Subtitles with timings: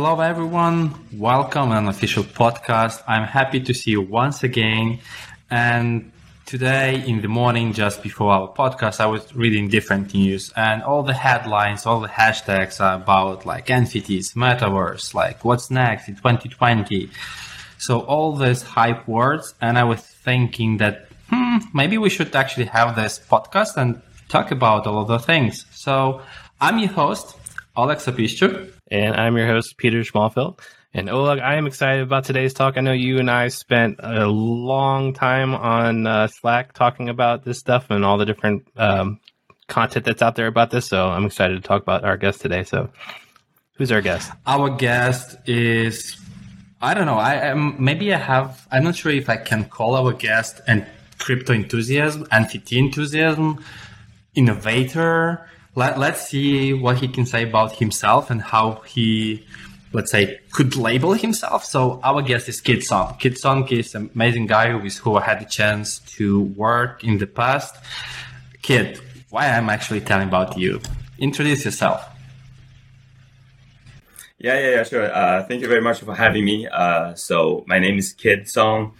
[0.00, 0.94] Hello, everyone.
[1.12, 3.02] Welcome on official podcast.
[3.08, 5.00] I'm happy to see you once again.
[5.50, 6.12] And
[6.46, 11.02] today in the morning, just before our podcast, I was reading different news and all
[11.02, 17.10] the headlines, all the hashtags are about like NFTs, metaverse, like what's next in 2020.
[17.78, 19.54] So all these hype words.
[19.60, 24.52] And I was thinking that hmm, maybe we should actually have this podcast and talk
[24.52, 25.66] about all of the things.
[25.72, 26.22] So
[26.60, 27.36] I'm your host,
[27.76, 28.77] Oleg Sapishchuk.
[28.90, 30.60] And I'm your host, Peter Schmalfeldt.
[30.94, 32.78] And Oleg, I am excited about today's talk.
[32.78, 37.58] I know you and I spent a long time on uh, Slack talking about this
[37.58, 39.20] stuff and all the different um,
[39.68, 40.86] content that's out there about this.
[40.86, 42.64] So I'm excited to talk about our guest today.
[42.64, 42.88] So,
[43.76, 44.32] who's our guest?
[44.46, 46.18] Our guest is,
[46.80, 47.18] I don't know.
[47.18, 48.66] I um, maybe I have.
[48.72, 50.86] I'm not sure if I can call our guest and
[51.18, 53.62] crypto enthusiasm, NFT enthusiasm,
[54.34, 55.46] innovator.
[55.78, 59.46] Let, let's see what he can say about himself and how he
[59.92, 61.64] let's say, could label himself.
[61.64, 63.16] So our guest is Kit Song.
[63.20, 67.18] Kit Song is an amazing guy with who I had the chance to work in
[67.18, 67.76] the past.
[68.60, 70.80] Kit, why I'm actually telling about you?
[71.18, 72.04] Introduce yourself.
[74.38, 75.14] Yeah, yeah, yeah, sure.
[75.14, 76.66] Uh, thank you very much for having me.
[76.66, 78.94] Uh, so my name is Kit Song.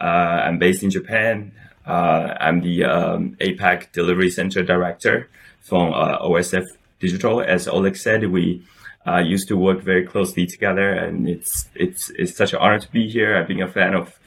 [0.00, 1.52] Uh, I'm based in Japan.
[1.86, 5.28] Uh, I'm the um, APAC Delivery Center Director
[5.62, 6.66] from uh, OSF
[7.00, 7.40] Digital.
[7.40, 8.64] As Oleg said, we
[9.06, 12.90] uh, used to work very closely together, and it's it's it's such an honor to
[12.90, 13.36] be here.
[13.36, 14.18] I've been a fan of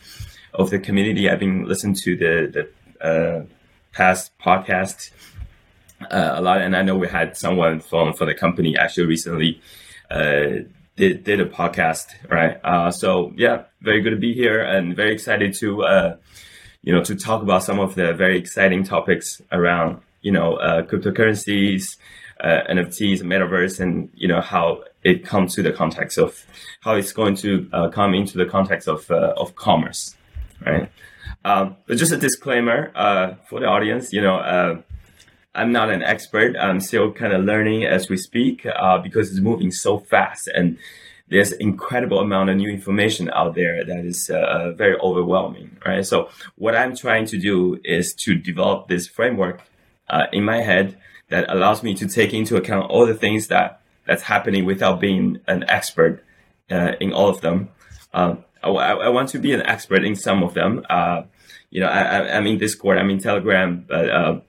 [0.53, 1.30] of the community.
[1.30, 2.67] I've been listening to the
[3.02, 3.45] the uh,
[3.94, 5.11] past podcast
[6.02, 9.61] uh, a lot, and I know we had someone from from the company actually recently
[10.11, 10.64] uh,
[10.97, 12.59] did did a podcast, right?
[12.64, 16.17] Uh, so yeah, very good to be here, and very excited to
[16.81, 20.49] you know to talk about some of the very exciting topics around you know
[20.89, 21.97] cryptocurrencies
[22.41, 26.45] uh, NFTs, metaverse, and you know how it comes to the context of
[26.81, 30.15] how it's going to uh, come into the context of uh, of commerce,
[30.65, 30.89] right?
[31.43, 34.81] Um, but just a disclaimer uh, for the audience, you know, uh,
[35.53, 36.58] I'm not an expert.
[36.58, 40.77] I'm still kind of learning as we speak uh, because it's moving so fast and
[41.27, 46.30] there's incredible amount of new information out there that is uh, very overwhelming right so
[46.53, 49.64] what i'm trying to do is to develop this framework
[50.10, 50.98] uh, in my head
[51.30, 55.39] that allows me to take into account all the things that that's happening without being
[55.48, 56.23] an expert
[56.70, 57.70] uh, in all of them.
[58.14, 60.86] Um, I, I, want to be an expert in some of them.
[60.89, 61.23] Uh,
[61.70, 64.39] you know, I, am in Discord, I'm in Telegram, but uh,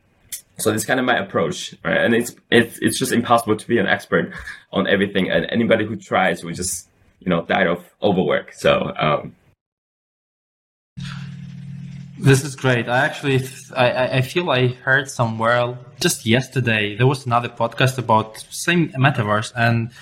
[0.59, 1.99] so that's kind of my approach, right?
[1.99, 4.33] And it's it's it's just impossible to be an expert
[4.73, 6.89] on everything, and anybody who tries will just
[7.21, 8.53] you know die of overwork.
[8.53, 8.93] So.
[8.97, 9.35] Um,
[12.27, 12.89] this is great.
[12.89, 18.39] I actually, I, I feel I heard somewhere just yesterday there was another podcast about
[18.51, 19.93] same metaverse, and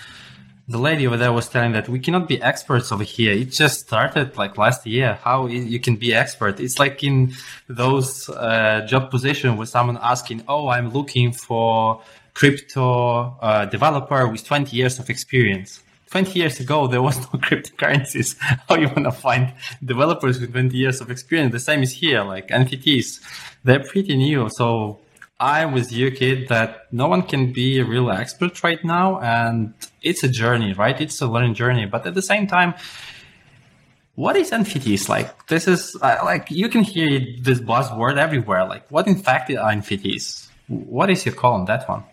[0.66, 3.32] the lady over there was telling that we cannot be experts over here.
[3.32, 5.18] It just started like last year.
[5.22, 6.60] How you can be expert?
[6.60, 7.34] It's like in
[7.68, 12.02] those uh, job position where someone asking, "Oh, I'm looking for
[12.32, 15.80] crypto uh, developer with 20 years of experience."
[16.10, 18.36] 20 years ago, there was no cryptocurrencies.
[18.68, 19.52] How you want to find
[19.84, 21.52] developers with 20 years of experience?
[21.52, 23.20] The same is here, like NFTs.
[23.64, 24.48] They're pretty new.
[24.50, 25.00] So
[25.40, 29.20] I'm with you, Kit, that no one can be a real expert right now.
[29.20, 31.00] And it's a journey, right?
[31.00, 31.86] It's a learning journey.
[31.86, 32.74] But at the same time,
[34.14, 35.48] what is NFTs like?
[35.48, 38.64] This is uh, like, you can hear this buzzword everywhere.
[38.64, 40.48] Like, what in fact are NFTs?
[40.68, 42.04] What is your call on that one?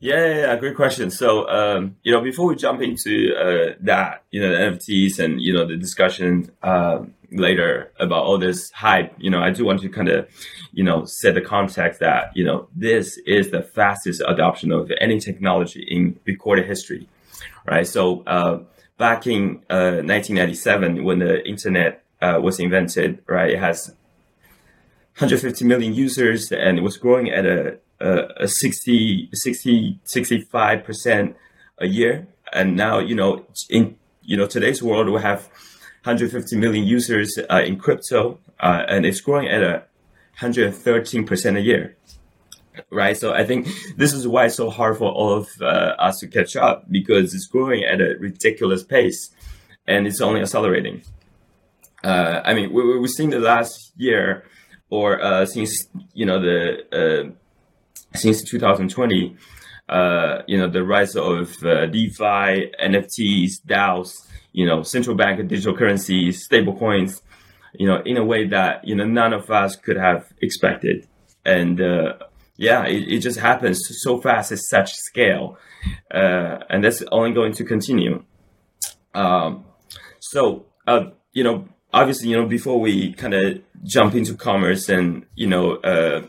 [0.00, 1.10] Yeah, yeah, yeah, great question.
[1.10, 5.40] So, um, you know, before we jump into uh, that, you know, the NFTs and
[5.40, 9.82] you know the discussion uh, later about all this hype, you know, I do want
[9.82, 10.28] to kind of,
[10.72, 15.20] you know, set the context that you know this is the fastest adoption of any
[15.20, 17.06] technology in recorded history,
[17.66, 17.86] right?
[17.86, 18.60] So, uh,
[18.96, 23.88] back in 1997, uh, when the internet uh, was invented, right, it has
[25.18, 31.34] 150 million users and it was growing at a uh, a 60, 60, 65%
[31.78, 32.26] a year.
[32.52, 35.48] And now, you know, in, you know, today's world, we have
[36.04, 39.84] 150 million users uh, in crypto, uh, and it's growing at a
[40.38, 41.96] 113% a year.
[42.90, 43.16] Right.
[43.16, 46.28] So I think this is why it's so hard for all of uh, us to
[46.28, 49.30] catch up because it's growing at a ridiculous pace
[49.86, 51.02] and it's only accelerating.
[52.04, 54.44] Uh, I mean, we, we've seen the last year
[54.90, 57.34] or uh, since, you know, the
[58.14, 59.36] since 2020,
[59.88, 65.76] uh, you know, the rise of uh, DeFi, NFTs, DAOs, you know, central bank digital
[65.76, 67.22] currencies, stable coins,
[67.74, 71.06] you know, in a way that, you know, none of us could have expected.
[71.44, 72.14] And, uh,
[72.56, 75.58] yeah, it, it just happens so fast at such scale,
[76.12, 78.24] uh, and that's only going to continue.
[79.14, 79.64] Um,
[80.20, 85.26] so, uh, you know, obviously, you know, before we kind of jump into commerce and
[85.34, 86.22] you know, uh,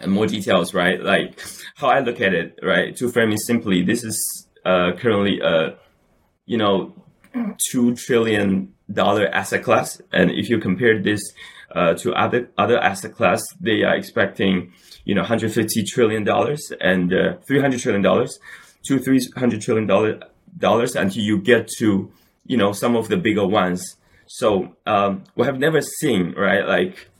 [0.00, 1.02] and more details, right?
[1.02, 1.40] Like
[1.76, 2.96] how I look at it, right?
[2.96, 5.76] To frame it simply, this is uh, currently a,
[6.46, 6.94] you know,
[7.70, 11.20] two trillion dollar asset class, and if you compare this
[11.74, 14.72] uh, to other other asset class, they are expecting
[15.04, 18.38] you know 150 trillion dollars and uh, 300 trillion dollars
[18.86, 20.20] to 300 trillion dollar
[20.58, 22.10] dollars until you get to
[22.46, 23.96] you know some of the bigger ones.
[24.28, 27.10] So um, we have never seen right like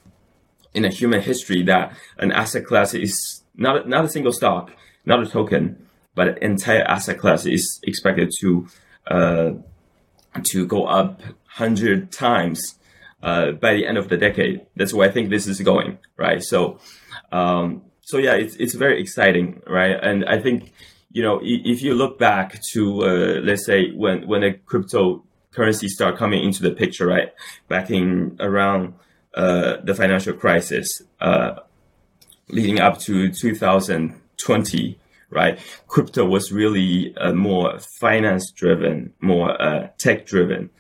[0.77, 4.71] in a human history that an asset class is not not a single stock,
[5.05, 8.69] not a token, but an entire asset class is expected to
[9.09, 9.51] uh,
[10.43, 12.79] to go up hundred times
[13.23, 14.67] uh, by the end of the decade.
[14.77, 16.43] That's where I think this is going, right?
[16.43, 16.79] So,
[17.33, 19.97] um, so yeah, it's it's very exciting, right?
[20.01, 20.73] And I think
[21.11, 26.19] you know if you look back to uh, let's say when when a cryptocurrency start
[26.19, 27.33] coming into the picture, right?
[27.69, 28.95] Back in around
[29.37, 31.57] uh, the financial crisis, uh,
[32.49, 34.99] leading up to 2020,
[35.29, 35.59] right?
[35.89, 40.71] Crypto was really uh, more finance driven, more uh, tech driven.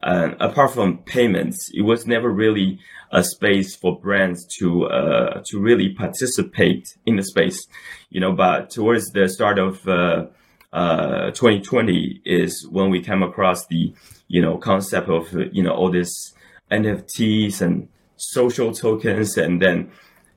[0.00, 2.78] And apart from payments, it was never really
[3.10, 7.66] a space for brands to uh, to really participate in the space,
[8.10, 8.32] you know.
[8.32, 13.92] But towards the start of 2020 uh, is when we came across the
[14.28, 16.34] you know concept of you know all this
[16.70, 17.88] NFTs and
[18.32, 19.90] social tokens and then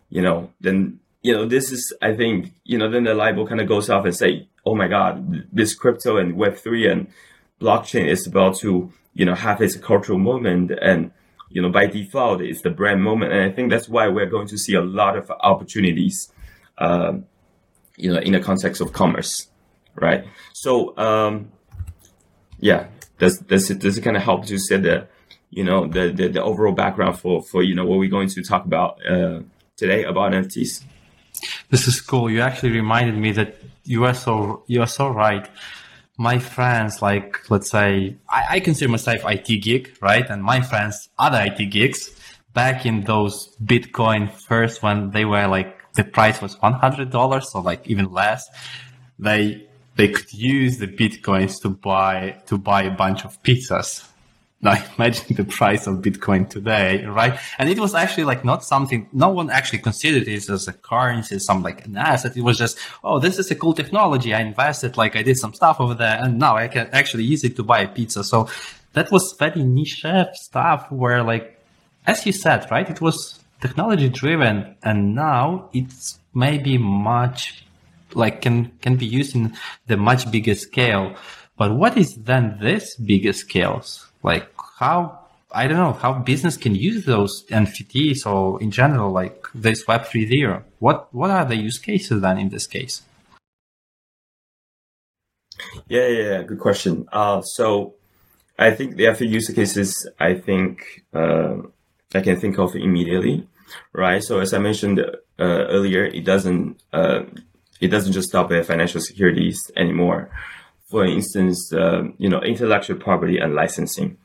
[0.10, 3.62] you know then you know this is i think you know then the bulb kind
[3.62, 7.08] of goes off and say oh my god this crypto and web3 and
[7.60, 11.12] blockchain is about to you know have its cultural moment and
[11.50, 13.34] you know by default it's the brand moment.
[13.34, 16.32] And i think that's why we're going to see a lot of opportunities
[16.78, 17.26] um,
[17.96, 19.48] you know in the context of commerce
[20.00, 20.26] right?
[20.54, 21.52] So um
[22.60, 22.88] yeah
[23.20, 25.08] does does it does it kind of help to set the
[25.50, 28.44] you know the, the, the overall background for for you know what we're going to
[28.44, 29.42] talk about uh,
[29.76, 30.84] today about NFTs.
[31.70, 32.30] This is cool.
[32.30, 35.48] You actually reminded me that you are so you are so right.
[36.18, 40.28] My friends, like let's say, I, I consider myself IT geek, right?
[40.28, 42.10] And my friends, other IT geeks,
[42.54, 47.52] back in those Bitcoin first when they were like the price was one hundred dollars
[47.54, 48.50] or like even less,
[49.20, 54.08] they they could use the bitcoins to buy to buy a bunch of pizzas
[54.62, 57.40] now imagine the price of Bitcoin today, right?
[57.58, 61.40] And it was actually like not something, no one actually considered it as a currency,
[61.40, 62.36] some like an asset.
[62.36, 64.34] It was just, oh, this is a cool technology.
[64.34, 67.44] I invested, like I did some stuff over there and now I can actually use
[67.44, 68.24] it to buy a pizza.
[68.24, 68.50] So
[68.94, 71.62] that was very niche stuff where like,
[72.08, 72.90] as you said, right?
[72.90, 77.64] It was technology driven and now it's maybe much
[78.14, 79.56] like can, can be used in
[79.86, 81.16] the much bigger scale.
[81.58, 84.07] But what is then this bigger scales?
[84.28, 84.48] Like
[84.80, 84.98] how
[85.52, 90.12] I don't know how business can use those NFTs or in general like this Web3
[90.34, 90.66] there.
[90.80, 92.96] What what are the use cases then in this case?
[95.88, 96.42] Yeah, yeah, yeah.
[96.44, 96.94] good question.
[97.12, 97.96] Uh, so
[98.60, 101.56] I think the other use cases I think uh,
[102.14, 103.48] I can think of immediately,
[103.94, 104.22] right?
[104.28, 107.22] So as I mentioned uh, earlier, it doesn't uh,
[107.80, 110.30] it doesn't just stop at financial securities anymore
[110.88, 114.18] for instance, uh, you know, intellectual property and licensing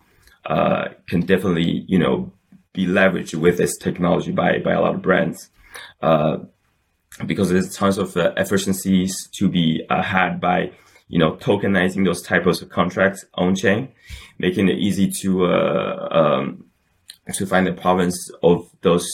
[0.46, 2.32] uh, can definitely, you know,
[2.72, 5.50] be leveraged with this technology by, by a lot of brands.
[6.00, 6.38] Uh,
[7.26, 10.72] because there's tons of uh, efficiencies to be uh, had by,
[11.08, 13.88] you know, tokenizing those types of contracts on chain,
[14.38, 16.64] making it easy to, uh, um,
[17.34, 19.06] to find the provenance of those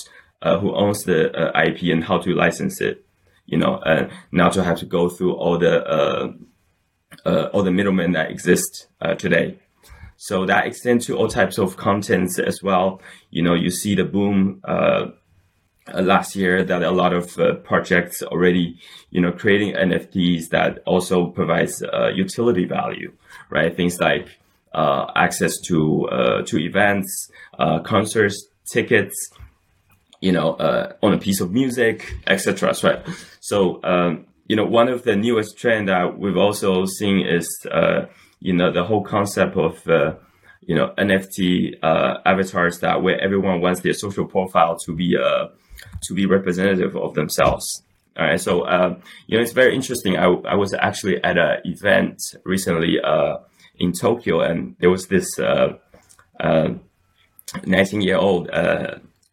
[0.42, 3.04] who owns the IP and how to license it,
[3.46, 6.38] you know, and not to have to go through all the
[7.24, 9.58] uh, all the middlemen that exist uh, today.
[10.16, 13.00] So that extends to all types of contents as well.
[13.30, 15.06] You know, you see the boom uh,
[15.94, 18.78] uh last year that a lot of uh, projects already,
[19.10, 23.12] you know, creating NFTs that also provides uh, utility value,
[23.48, 23.74] right?
[23.74, 24.38] Things like
[24.74, 27.30] access to to events,
[27.84, 29.30] concerts, tickets,
[30.20, 30.56] you know,
[31.02, 32.74] on a piece of music, etc.
[32.82, 33.04] Right.
[33.40, 38.06] So um, you know, one of the newest trend that we've also seen is, uh,
[38.40, 40.14] you know, the whole concept of, uh,
[40.62, 45.48] you know, NFT uh, avatars that where everyone wants their social profile to be uh,
[46.02, 47.82] to be representative of themselves.
[48.18, 50.16] All right, so uh, you know, it's very interesting.
[50.16, 53.36] I, I was actually at an event recently uh,
[53.78, 55.74] in Tokyo, and there was this uh,
[56.40, 56.70] uh,
[57.64, 58.50] 19 year old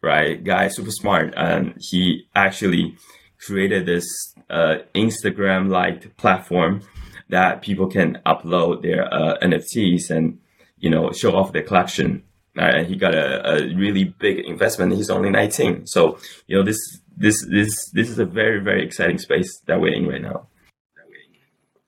[0.02, 2.96] right guy, super smart, and he actually
[3.38, 4.06] created this
[4.50, 6.82] uh, Instagram like platform
[7.28, 10.38] that people can upload their uh, NFTs and
[10.78, 12.22] you know show off their collection.
[12.56, 14.94] Uh, he got a, a, really big investment.
[14.94, 16.78] He's only 19, so you know this
[17.16, 20.46] this this this is a very very exciting space that we're in right now.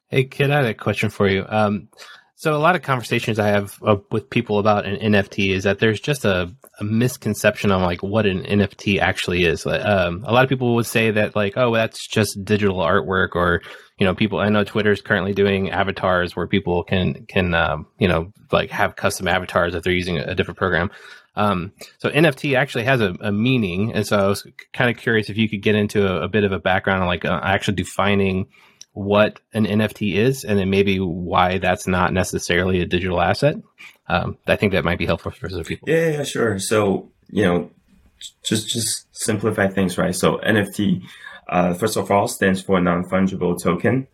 [0.08, 1.44] Hey Kit, I had a question for you.
[1.48, 1.88] Um,
[2.38, 5.80] so a lot of conversations I have uh, with people about an NFT is that
[5.80, 9.66] there's just a, a misconception on like what an NFT actually is.
[9.66, 13.60] Um, a lot of people would say that like, oh, that's just digital artwork, or
[13.98, 14.38] you know, people.
[14.38, 18.70] I know Twitter is currently doing avatars where people can can um, you know like
[18.70, 20.92] have custom avatars if they're using a, different program.
[21.34, 25.28] Um, so NFT actually has a, a, meaning, and so I was kind of curious
[25.28, 27.74] if you could get into a, a bit of a background on like uh, actually
[27.74, 28.46] defining
[28.98, 33.54] what an NFT is and then maybe why that's not necessarily a digital asset.
[34.08, 35.88] Um, I think that might be helpful for some people.
[35.88, 36.58] Yeah, yeah, sure.
[36.58, 37.70] So, you know,
[38.42, 40.14] just just simplify things, right?
[40.14, 41.04] So NFT,
[41.48, 44.08] uh, first of all, stands for non-fungible token.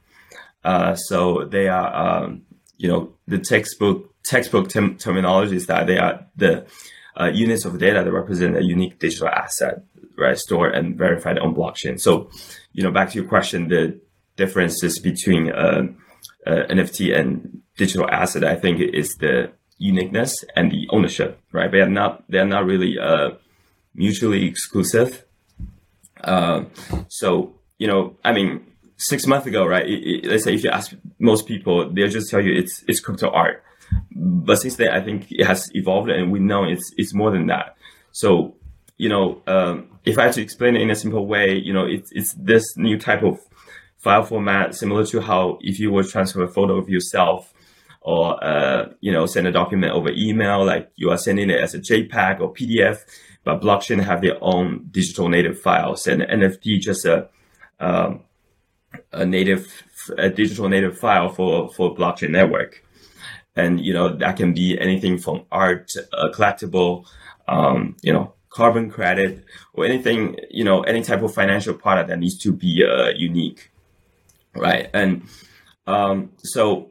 [0.62, 2.42] Uh, so they are, um,
[2.76, 6.66] you know, the textbook textbook term- terminology is that they are the
[7.18, 9.82] uh, units of data that represent a unique digital asset,
[10.18, 10.36] right?
[10.36, 11.98] Stored and verified on blockchain.
[11.98, 12.28] So,
[12.72, 13.98] you know, back to your question, the
[14.36, 15.82] differences between uh,
[16.46, 21.70] uh, NFT and digital asset, I think, is the uniqueness and the ownership, right?
[21.70, 23.30] They are not they are not really uh,
[23.94, 25.24] mutually exclusive.
[26.22, 26.64] Uh,
[27.08, 28.64] so you know, I mean,
[28.96, 29.86] six months ago, right?
[29.86, 33.00] It, it, let's say if you ask most people, they'll just tell you it's it's
[33.00, 33.62] crypto art.
[34.14, 37.46] But since then, I think it has evolved, and we know it's it's more than
[37.46, 37.76] that.
[38.12, 38.56] So
[38.96, 41.84] you know, um, if I had to explain it in a simple way, you know,
[41.84, 43.38] it's it's this new type of
[44.04, 47.52] file format, similar to how if you would transfer a photo of yourself
[48.02, 51.74] or uh, you know send a document over email, like you are sending it as
[51.74, 52.98] a JPEG or PDF,
[53.44, 57.28] but blockchain have their own digital native files, and NFT just a
[57.80, 58.20] um,
[59.10, 59.66] a native
[60.18, 62.84] a digital native file for for blockchain network,
[63.56, 67.06] and you know that can be anything from art, a collectible,
[67.48, 72.18] um, you know carbon credit or anything you know any type of financial product that
[72.20, 73.72] needs to be uh, unique
[74.56, 74.88] right?
[74.92, 75.28] And
[75.86, 76.90] um, so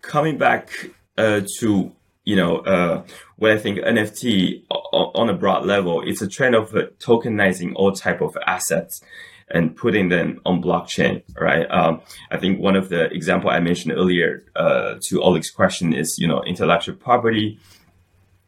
[0.00, 1.92] coming back uh, to
[2.24, 3.04] you know uh,
[3.36, 7.92] what I think NFT on a broad level, it's a trend of uh, tokenizing all
[7.92, 9.02] type of assets
[9.48, 11.66] and putting them on blockchain, right?
[11.70, 16.16] Um, I think one of the example I mentioned earlier uh, to Oleg's question is
[16.18, 17.58] you know intellectual property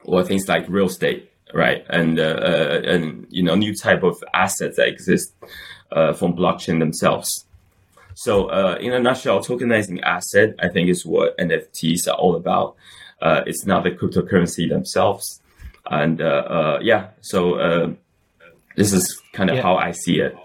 [0.04, 1.84] or things like real estate, right?
[1.88, 5.34] And uh, uh, and you know new type of assets that exist
[5.90, 7.46] from blockchain themselves.
[8.14, 12.76] So, uh, in a nutshell, tokenizing asset, I think, is what NFTs are all about.
[13.20, 15.40] Uh, it's not the cryptocurrency themselves,
[15.90, 17.08] and uh, uh yeah.
[17.20, 17.92] So uh,
[18.76, 19.62] this is kind of yeah.
[19.62, 20.36] how I see it.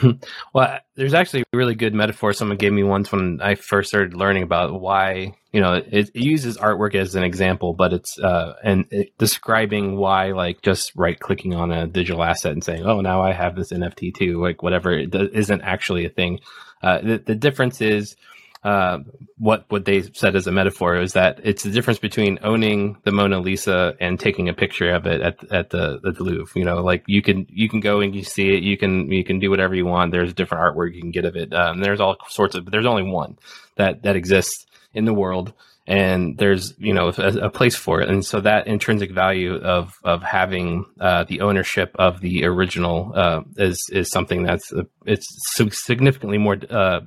[0.54, 4.14] well, there's actually a really good metaphor someone gave me once when I first started
[4.14, 8.54] learning about why you know it, it uses artwork as an example, but it's uh,
[8.62, 13.00] and it, describing why like just right clicking on a digital asset and saying, oh,
[13.00, 16.40] now I have this NFT too, like whatever, it isn't actually a thing.
[16.82, 18.16] Uh, the, the difference is
[18.64, 18.98] uh,
[19.38, 23.10] what what they said as a metaphor is that it's the difference between owning the
[23.10, 26.52] Mona Lisa and taking a picture of it at at the, at the Louvre.
[26.54, 28.62] You know, like you can you can go and you see it.
[28.62, 30.12] You can you can do whatever you want.
[30.12, 31.52] There's different artwork you can get of it.
[31.52, 32.64] Um, there's all sorts of.
[32.64, 33.36] But there's only one
[33.76, 35.52] that that exists in the world
[35.86, 38.08] and there's you know a, a, place for it.
[38.08, 43.42] And so that intrinsic value of of having uh, the ownership of the original uh,
[43.56, 45.26] is is something that's uh, it's
[45.70, 47.00] significantly more uh,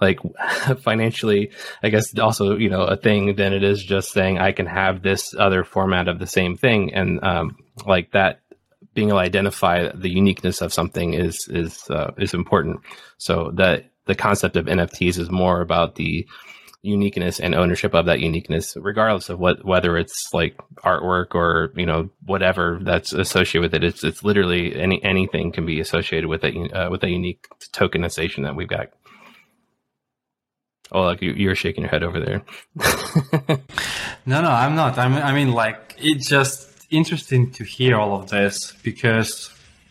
[0.00, 0.18] like
[0.82, 1.50] financially
[1.82, 5.02] i guess also you know a thing than it is just saying i can have
[5.02, 6.94] this other format of the same thing.
[6.94, 8.40] And um, like that
[8.94, 12.80] being able to identify the uniqueness of something is is uh, is important.
[13.18, 16.26] So that the concept of nfts is more about the
[16.82, 21.86] uniqueness and ownership of that uniqueness, regardless of what whether it's like artwork or you
[21.86, 23.84] know whatever that's associated with it.
[23.84, 28.44] It's it's literally any anything can be associated with it uh, with a unique tokenization
[28.44, 28.88] that we've got.
[30.92, 32.42] Oh, like you, you're shaking your head over there.
[34.26, 34.98] no, no, I'm not.
[34.98, 39.50] I'm, I mean, like it's just interesting to hear all of this because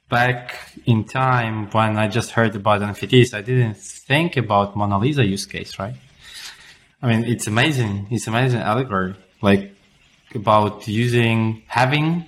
[0.09, 5.25] back in time when I just heard about NFTs, I didn't think about Mona Lisa
[5.25, 5.95] use case, right?
[7.01, 8.07] I mean, it's amazing.
[8.11, 9.73] It's amazing allegory, like
[10.35, 12.25] about using having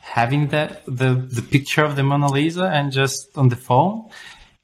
[0.00, 4.08] having the the the picture of the Mona Lisa and just on the phone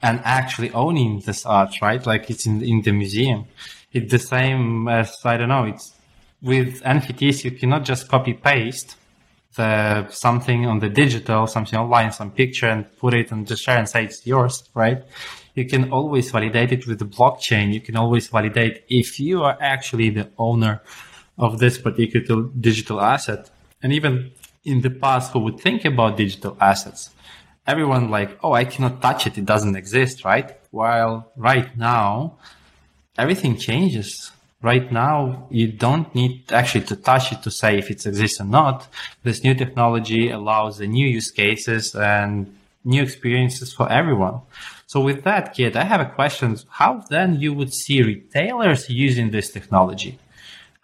[0.01, 2.05] and actually owning this art, right?
[2.07, 3.47] Like it's in in the museum.
[3.93, 5.65] It's the same as I don't know.
[5.65, 5.95] It's
[6.41, 8.97] with NFTs you cannot just copy paste
[9.57, 13.79] the something on the digital, something online, some picture and put it and just share
[13.79, 15.03] and say it's yours, right?
[15.55, 17.73] You can always validate it with the blockchain.
[17.73, 20.83] You can always validate if you are actually the owner
[21.39, 23.51] of this particular digital asset.
[23.83, 24.33] And even
[24.65, 27.11] in the past, who would think about digital assets?
[27.67, 29.39] Everyone like, oh, I cannot touch it.
[29.39, 30.57] It doesn't exist, right?
[30.71, 32.39] While right now,
[33.19, 34.33] everything changes
[34.63, 38.45] right now you don't need actually to touch it to say if it exists or
[38.45, 38.89] not
[39.25, 44.41] this new technology allows the new use cases and new experiences for everyone
[44.93, 46.49] so with that Kit, i have a question
[46.81, 50.19] how then you would see retailers using this technology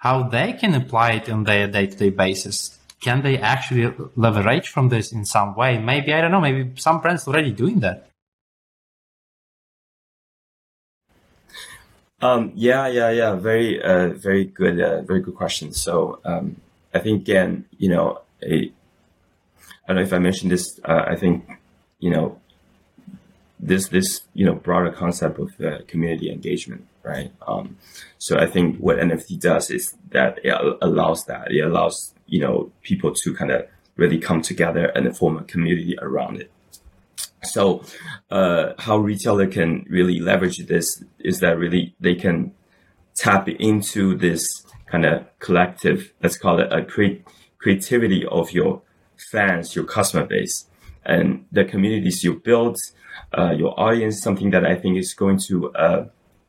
[0.06, 3.86] how they can apply it on their day-to-day basis can they actually
[4.16, 7.80] leverage from this in some way maybe i don't know maybe some brands already doing
[7.80, 8.08] that
[12.20, 13.34] Um, yeah, yeah, yeah.
[13.36, 15.72] Very, uh, very good, uh, very good question.
[15.72, 16.56] So, um,
[16.92, 18.72] I think again, you know, I
[19.86, 20.80] don't know if I mentioned this.
[20.84, 21.48] Uh, I think,
[22.00, 22.40] you know,
[23.60, 27.32] this this you know broader concept of uh, community engagement, right?
[27.46, 27.76] Um,
[28.18, 32.70] so I think what NFT does is that it allows that it allows you know
[32.82, 36.50] people to kind of really come together and form a community around it.
[37.42, 37.84] So,
[38.30, 42.52] uh, how retailer can really leverage this is that really they can
[43.14, 47.22] tap into this kind of collective, let's call it a cre-
[47.58, 48.82] creativity of your
[49.30, 50.66] fans, your customer base,
[51.04, 52.76] and the communities you build,
[53.36, 54.20] uh, your audience.
[54.20, 56.04] Something that I think is going to uh,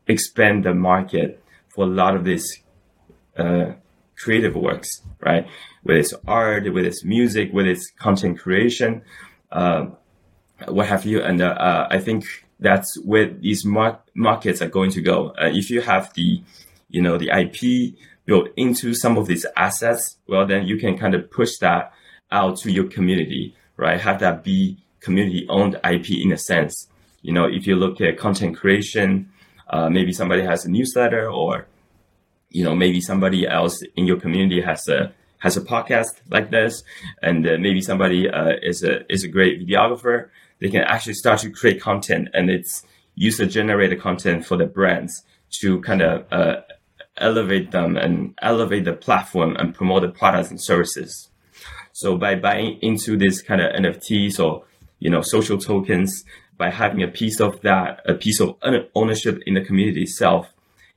[0.08, 2.62] expand the market for a lot of these
[3.38, 3.74] uh,
[4.18, 5.48] creative works, right?
[5.84, 9.02] With its art, with its music, with its content creation.
[9.52, 9.98] Um,
[10.68, 11.22] what have you.
[11.22, 12.26] And uh, uh, I think
[12.60, 15.30] that's where these mar- markets are going to go.
[15.30, 16.42] Uh, if you have the,
[16.90, 21.16] you know, the IP built into some of these assets, well, then you can kind
[21.16, 21.94] of push that
[22.32, 24.00] out to your community, right?
[24.00, 26.88] Have that be community owned IP in a sense.
[27.22, 29.32] You know, if you look at content creation,
[29.70, 31.68] uh, maybe somebody has a newsletter or,
[32.50, 36.84] you know, maybe somebody else in your community has a has a podcast like this,
[37.22, 41.40] and uh, maybe somebody uh, is a is a great videographer they can actually start
[41.40, 42.84] to create content and it's
[43.16, 46.62] user generated content for the brands to kind of uh,
[47.18, 51.29] elevate them and elevate the platform and promote the products and services.
[52.00, 54.64] So by buying into this kind of NFTs or
[55.00, 56.24] you know social tokens,
[56.58, 58.56] by having a piece of that, a piece of
[58.96, 60.48] ownership in the community itself,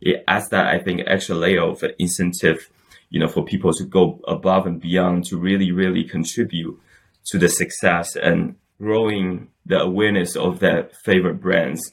[0.00, 2.70] it adds that I think extra layer of incentive,
[3.10, 6.80] you know, for people to go above and beyond to really, really contribute
[7.26, 11.90] to the success and growing the awareness of their favorite brands.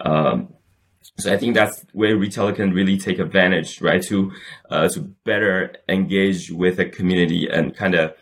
[0.00, 0.52] Um,
[1.18, 4.02] so I think that's where retailer can really take advantage, right?
[4.02, 4.30] To
[4.70, 8.14] uh, to better engage with a community and kind of,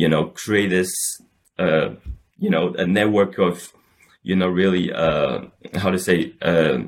[0.00, 0.92] you know, create this,
[1.58, 1.88] uh,
[2.38, 3.72] you know, a network of,
[4.22, 5.40] you know, really, uh,
[5.74, 6.78] how to say, uh,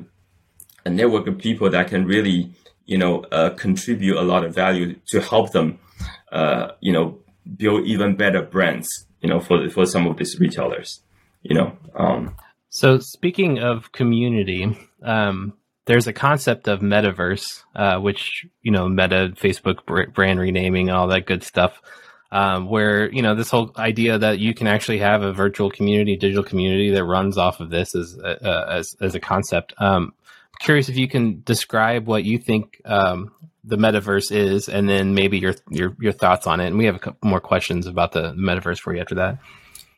[0.85, 2.51] a network of people that can really,
[2.85, 5.79] you know, uh, contribute a lot of value to help them,
[6.31, 7.17] uh, you know,
[7.57, 8.87] build even better brands
[9.21, 11.01] you know, for for some of these retailers,
[11.43, 11.77] you know.
[11.95, 12.35] Um,
[12.69, 15.53] so speaking of community, um,
[15.85, 21.25] there's a concept of metaverse, uh, which you know, Meta, Facebook brand renaming, all that
[21.25, 21.81] good stuff.
[22.31, 26.15] Um, where you know this whole idea that you can actually have a virtual community,
[26.15, 29.73] digital community that runs off of this as uh, as, as a concept.
[29.79, 30.13] Um,
[30.59, 33.31] curious if you can describe what you think um,
[33.63, 36.67] the metaverse is, and then maybe your your your thoughts on it.
[36.67, 39.39] And we have a couple more questions about the metaverse for you after that.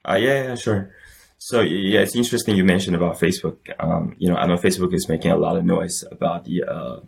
[0.07, 0.95] Uh, yeah, yeah, sure.
[1.37, 3.57] So yeah, it's interesting you mentioned about Facebook.
[3.79, 6.99] Um, you know, I know Facebook is making a lot of noise about the uh,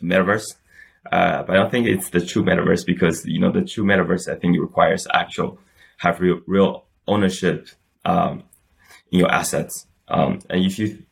[0.00, 0.54] metaverse,
[1.10, 4.28] uh, but I don't think it's the true metaverse because you know the true metaverse
[4.28, 5.58] I think it requires actual
[5.98, 7.68] have real real ownership
[8.04, 8.44] um,
[9.10, 9.86] in your assets.
[10.08, 11.04] Um, and if you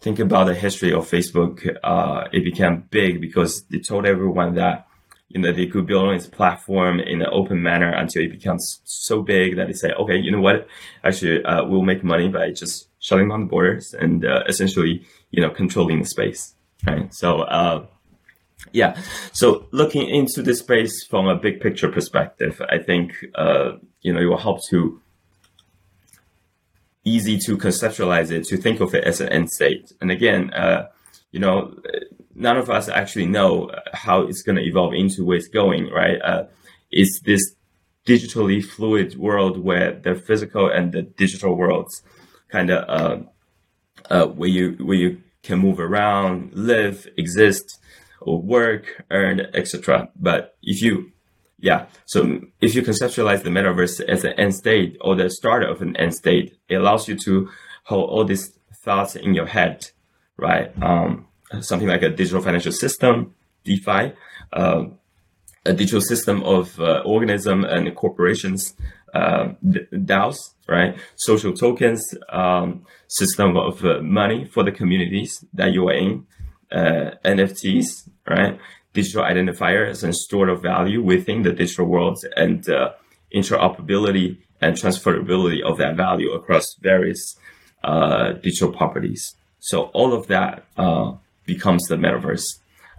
[0.00, 4.86] think about the history of Facebook, uh, it became big because they told everyone that
[5.28, 8.80] you know they could build on its platform in an open manner until it becomes
[8.84, 10.66] so big that they say, okay, you know what,
[11.04, 15.42] actually, uh, we'll make money by just shutting down the borders and uh, essentially, you
[15.42, 16.54] know, controlling the space,
[16.86, 17.12] right?
[17.12, 17.42] So.
[18.72, 19.00] Yeah.
[19.32, 24.20] So looking into the space from a big picture perspective, I think, uh, you know,
[24.20, 25.00] it will help to
[27.04, 29.92] easy to conceptualize it, to think of it as an end state.
[30.00, 30.88] And again, uh,
[31.32, 31.74] you know,
[32.34, 36.20] none of us actually know how it's going to evolve into where it's going, right?
[36.20, 36.44] Uh,
[36.90, 37.54] this
[38.06, 42.02] digitally fluid world where the physical and the digital worlds
[42.50, 43.18] kind of uh,
[44.10, 47.78] uh, where you where you can move around, live, exist,
[48.20, 50.10] or work, earn, etc.
[50.16, 51.12] But if you
[51.60, 51.86] yeah.
[52.06, 55.96] So if you conceptualize the metaverse as an end state or the start of an
[55.96, 57.50] end state, it allows you to
[57.84, 59.90] hold all these thoughts in your head,
[60.36, 60.70] right?
[60.82, 61.26] Um,
[61.60, 64.12] something like a digital financial system, DeFi,
[64.52, 64.84] uh,
[65.66, 68.74] a digital system of uh, organism and corporations,
[69.14, 70.36] uh, DAOs,
[70.68, 70.96] right?
[71.16, 76.26] Social tokens, um, system of uh, money for the communities that you are in,
[76.72, 78.58] uh, NFTs, right?
[78.92, 82.92] Digital identifiers and store of value within the digital world and uh,
[83.34, 87.36] interoperability and transferability of that value across various
[87.84, 89.34] uh, digital properties.
[89.60, 91.12] So all of that uh,
[91.46, 92.44] becomes the metaverse,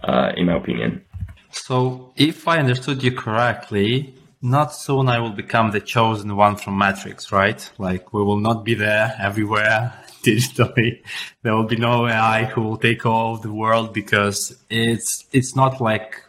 [0.04, 1.04] uh, in my opinion.
[1.50, 6.78] So if I understood you correctly, not soon I will become the chosen one from
[6.78, 7.70] Matrix, right?
[7.78, 9.92] Like we will not be there everywhere
[10.24, 11.02] digitally.
[11.42, 15.80] There will be no AI who will take over the world because it's it's not
[15.80, 16.22] like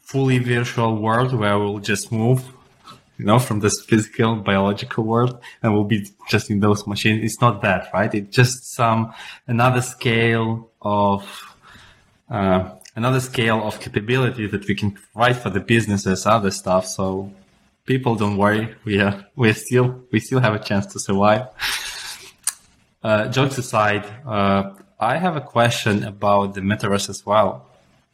[0.00, 2.42] fully virtual world where we'll just move,
[3.18, 7.24] you know, from this physical biological world and we'll be just in those machines.
[7.24, 8.12] It's not that, right?
[8.14, 9.12] It's just some
[9.46, 11.54] another scale of
[12.30, 16.86] uh, another scale of capability that we can provide for the businesses, other stuff.
[16.86, 17.32] So
[17.86, 18.74] people don't worry.
[18.84, 21.46] We are, we still, we still have a chance to survive.
[23.02, 27.66] Uh, jokes aside, uh, I have a question about the metaverse as well.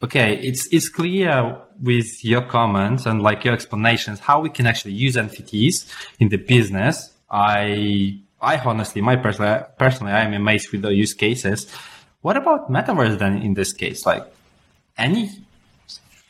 [0.03, 4.93] Okay, it's it's clear with your comments and like your explanations how we can actually
[4.93, 7.11] use NFTs in the business.
[7.31, 11.67] I I honestly, my personally, personally, I am amazed with the use cases.
[12.21, 14.05] What about metaverse then in this case?
[14.05, 14.25] Like,
[14.97, 15.31] any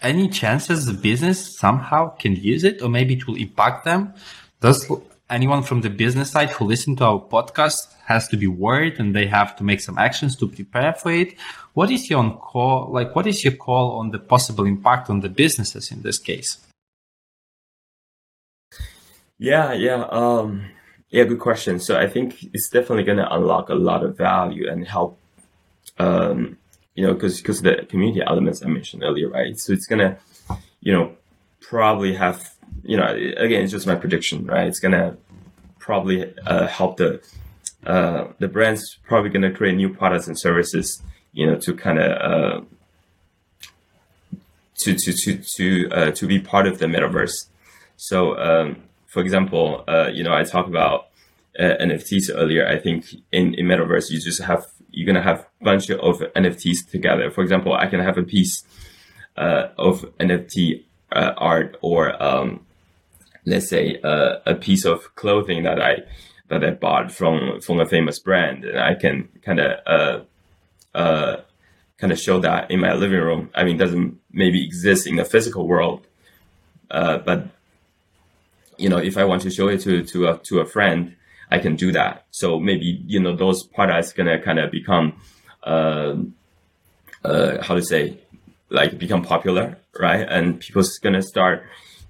[0.01, 4.13] any chances the business somehow can use it or maybe it will impact them
[4.61, 4.89] does
[5.29, 9.15] anyone from the business side who listen to our podcast has to be worried and
[9.15, 11.35] they have to make some actions to prepare for it.
[11.73, 15.29] What is your call like what is your call on the possible impact on the
[15.29, 16.59] businesses in this case?
[19.37, 20.69] Yeah yeah um
[21.09, 21.79] yeah good question.
[21.79, 25.19] So i think it's definitely going to unlock a lot of value and help
[25.97, 26.57] um
[26.95, 29.59] you know, because because the community elements I mentioned earlier, right?
[29.59, 30.17] So it's gonna,
[30.79, 31.15] you know,
[31.59, 32.54] probably have,
[32.85, 34.67] you know, again, it's just my prediction, right?
[34.67, 35.17] It's gonna
[35.79, 37.21] probably uh, help the
[37.85, 41.01] uh, the brands probably gonna create new products and services,
[41.33, 42.61] you know, to kind of uh,
[44.77, 47.47] to to to to uh, to be part of the metaverse.
[47.97, 51.07] So, um, for example, uh, you know, I talked about
[51.57, 52.67] uh, NFTs earlier.
[52.67, 56.89] I think in in metaverse, you just have you're gonna have a bunch of NFTs
[56.91, 57.31] together.
[57.31, 58.63] For example, I can have a piece
[59.35, 62.64] of NFT uh, art, or um,
[63.45, 66.03] let's say uh, a piece of clothing that I
[66.49, 71.41] that I bought from from a famous brand, and I can kind of uh, uh,
[71.97, 73.49] kind of show that in my living room.
[73.55, 76.05] I mean, doesn't maybe exist in the physical world,
[76.91, 77.47] uh, but
[78.77, 81.15] you know, if I want to show it to to a to a friend,
[81.49, 82.25] I can do that.
[82.31, 85.21] So maybe, you know, those products gonna kind of become,
[85.63, 86.15] uh,
[87.23, 88.19] uh, how to say,
[88.69, 90.27] like become popular, right?
[90.27, 91.63] And people's gonna start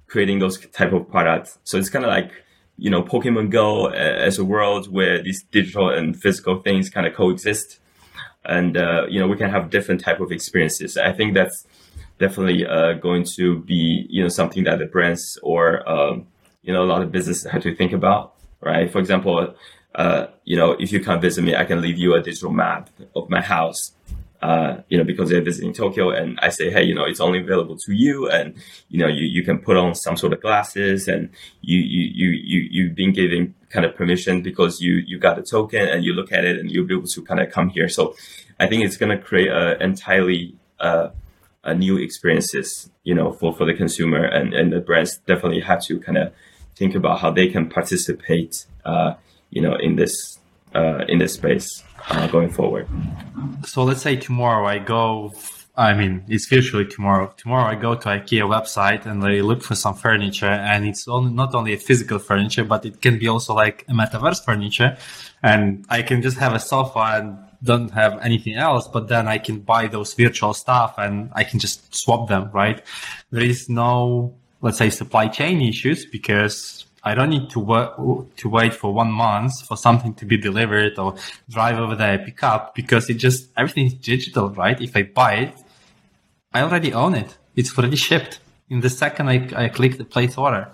[0.06, 1.58] creating those type of products.
[1.64, 2.30] So it's kind of like,
[2.76, 7.14] you know, Pokemon Go as a world where these digital and physical things kind of
[7.14, 7.80] coexist.
[8.44, 10.96] And, uh, you know, we can have different type of experiences.
[10.96, 11.66] I think that's
[12.18, 16.26] definitely, uh, going to be, you know, something that the brands or, um,
[16.62, 18.90] you know, a lot of businesses have to think about right?
[18.90, 19.54] For example,
[19.94, 22.90] uh, you know, if you come visit me, I can leave you a digital map
[23.14, 23.92] of my house.
[24.46, 27.40] Uh, you know, because they're visiting Tokyo and I say, hey, you know, it's only
[27.40, 28.30] available to you.
[28.30, 28.54] And,
[28.88, 31.30] you know, you, you can put on some sort of glasses and
[31.62, 35.42] you, you, you, you, you've been given kind of permission because you, you got a
[35.42, 37.88] token and you look at it and you'll be able to kind of come here.
[37.88, 38.14] So
[38.60, 41.08] I think it's going to create a entirely, uh,
[41.64, 45.82] a new experiences, you know, for, for the consumer and, and the brands definitely have
[45.86, 46.32] to kind of
[46.76, 49.14] think about how they can participate, uh,
[49.50, 50.38] you know, in this
[50.72, 52.88] uh, in this space uh, going forward.
[53.64, 55.34] So let's say tomorrow I go.
[55.78, 57.34] I mean, it's virtually tomorrow.
[57.36, 61.32] Tomorrow I go to IKEA website and I look for some furniture, and it's only,
[61.32, 64.96] not only a physical furniture, but it can be also like a metaverse furniture,
[65.42, 69.36] and I can just have a sofa and don't have anything else, but then I
[69.38, 72.80] can buy those virtual stuff and I can just swap them, right?
[73.30, 77.96] There is no let's say supply chain issues because I don't need to work
[78.40, 81.14] to wait for one month for something to be delivered or
[81.48, 84.78] drive over there pick up because it just everything's digital, right?
[84.80, 85.54] If I buy it,
[86.52, 87.30] I already own it.
[87.54, 88.40] It's already shipped.
[88.68, 90.68] In the second I, I click the place order.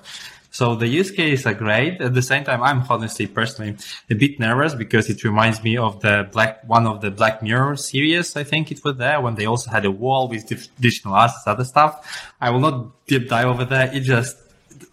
[0.53, 2.01] So the use case are great.
[2.01, 3.77] At the same time, I'm honestly personally
[4.11, 7.77] a bit nervous because it reminds me of the black, one of the Black Mirror
[7.77, 8.37] series.
[8.37, 11.65] I think it was there when they also had a wall with additional assets, other
[11.65, 11.93] stuff.
[12.39, 13.91] I will not deep dive over there.
[13.95, 14.37] It just,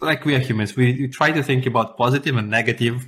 [0.00, 3.04] like we are humans, we, we try to think about positive and negative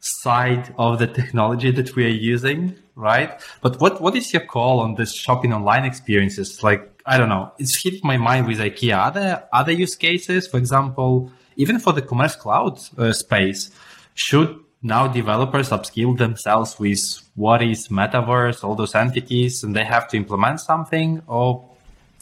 [0.00, 3.40] side of the technology that we are using, right?
[3.60, 6.62] But what, what is your call on this shopping online experiences?
[6.62, 8.96] Like, I don't know, it's hit my mind with IKEA.
[8.96, 13.70] Are there other use cases, for example, even for the commerce cloud uh, space,
[14.14, 17.00] should now developers upskill themselves with
[17.36, 21.64] what is metaverse, all those NFTs, and they have to implement something, or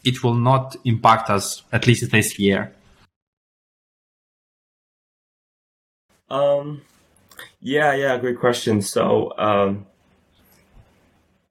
[0.04, 2.74] it will not impact us at least this year?
[6.30, 6.82] Um,
[7.60, 8.82] yeah, yeah, great question.
[8.82, 9.86] So, um,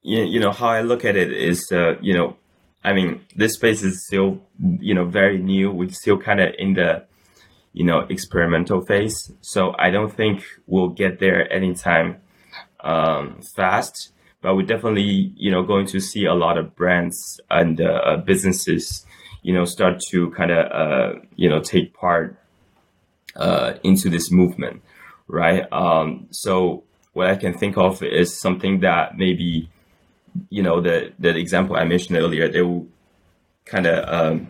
[0.02, 2.38] you, you know, how I look at it is, uh, you know,
[2.84, 4.42] I mean, this space is still,
[4.80, 5.70] you know, very new.
[5.72, 7.06] We're still kind of in the
[7.74, 9.32] you know, experimental phase.
[9.42, 12.18] So I don't think we'll get there anytime
[12.82, 14.12] um, fast,
[14.42, 19.06] but we're definitely, you know, going to see a lot of brands and uh, businesses,
[19.44, 22.38] you know, start to kind of, uh, you know, take part
[23.40, 24.84] uh, into this movement,
[25.28, 25.66] right?
[25.72, 29.70] Um, so what I can think of is something that maybe,
[30.50, 32.88] you know, the the example I mentioned earlier, they will
[33.66, 34.50] kind of um,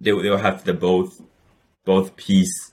[0.00, 1.20] they will, they will have the both
[1.84, 2.72] both piece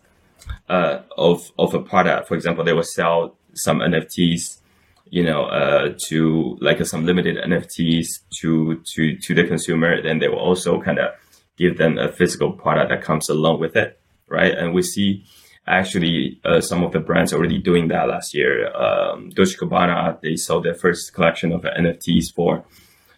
[0.69, 2.27] uh, of of a product.
[2.27, 4.61] For example, they will sell some NFTs,
[5.09, 8.07] you know, uh, to like some limited NFTs
[8.39, 10.01] to to to the consumer.
[10.01, 11.11] Then they will also kind of
[11.57, 14.53] give them a physical product that comes along with it, right?
[14.53, 15.25] And we see
[15.67, 18.73] actually uh, some of the brands already doing that last year.
[18.75, 22.63] Um, Dolce Gabbana they sold their first collection of NFTs for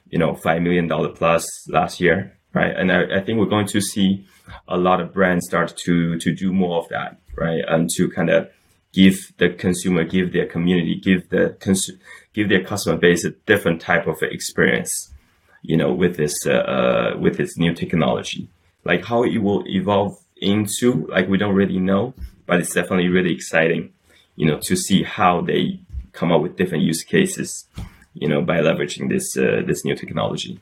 [0.09, 2.75] you know five million dollar plus last year, right?
[2.75, 4.25] And I, I think we're going to see
[4.67, 7.63] a lot of brands start to to do more of that, right?
[7.67, 8.49] And to kind of
[8.93, 11.91] give the consumer, give their community, give the cons-
[12.33, 15.13] give their customer base a different type of experience,
[15.61, 18.49] you know, with this uh, uh, with this new technology.
[18.85, 22.13] Like how it will evolve into, like we don't really know,
[22.45, 23.93] but it's definitely really exciting,
[24.35, 25.79] you know, to see how they
[26.13, 27.65] come up with different use cases,
[28.13, 30.59] you know, by leveraging this uh, this new technology.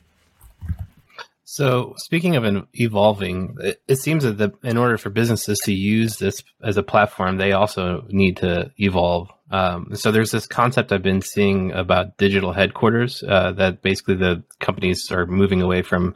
[1.50, 5.72] So, speaking of an evolving, it, it, seems that the, in order for businesses to
[5.72, 9.30] use this as a platform, they also need to evolve.
[9.50, 14.44] Um, so, there's this concept I've been seeing about digital headquarters uh, that basically the
[14.60, 16.14] companies are moving away from.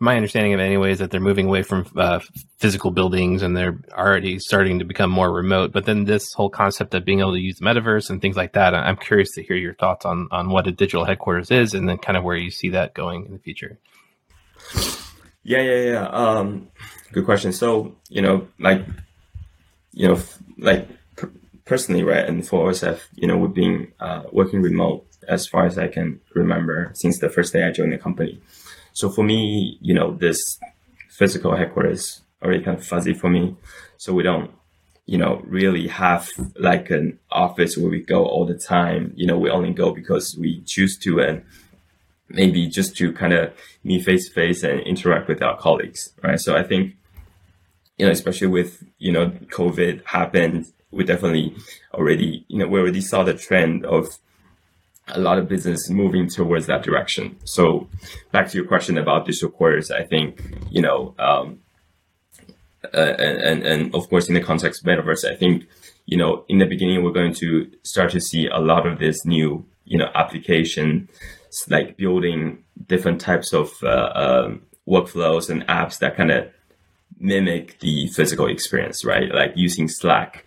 [0.00, 2.20] My understanding of it, anyway, is that they're moving away from uh,
[2.58, 5.72] physical buildings and they're already starting to become more remote.
[5.72, 8.52] But then this whole concept of being able to use the metaverse and things like
[8.52, 11.88] that, I'm curious to hear your thoughts on on what a digital headquarters is and
[11.88, 13.78] then kind of where you see that going in the future.
[15.42, 16.06] Yeah, yeah, yeah.
[16.08, 16.68] Um,
[17.12, 17.52] good question.
[17.52, 18.84] So, you know, like,
[19.92, 20.20] you know,
[20.58, 20.88] like
[21.64, 25.78] personally, right, and for OSF, you know, we've been uh, working remote as far as
[25.78, 28.40] I can remember since the first day I joined the company.
[28.98, 30.58] So for me, you know, this
[31.08, 33.54] physical headquarters already kind of fuzzy for me.
[33.96, 34.50] So we don't,
[35.06, 39.12] you know, really have like an office where we go all the time.
[39.14, 41.44] You know, we only go because we choose to and
[42.28, 43.52] maybe just to kind of
[43.84, 46.40] meet face to face and interact with our colleagues, right?
[46.40, 46.96] So I think,
[47.98, 51.54] you know, especially with, you know, COVID happened, we definitely
[51.94, 54.08] already, you know, we already saw the trend of
[55.10, 57.36] a lot of business moving towards that direction.
[57.44, 57.88] So
[58.32, 61.60] back to your question about digital quarters, I think, you know, um,
[62.94, 65.66] uh, and, and, of course, in the context of metaverse, I think,
[66.06, 69.24] you know, in the beginning, we're going to start to see a lot of this
[69.24, 71.08] new, you know, application
[71.68, 76.48] like building different types of uh, um, workflows and apps that kind of
[77.18, 79.34] mimic the physical experience, right?
[79.34, 80.44] Like using Slack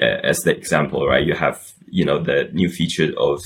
[0.00, 1.26] uh, as the example, right?
[1.26, 3.40] You have, you know, the new feature of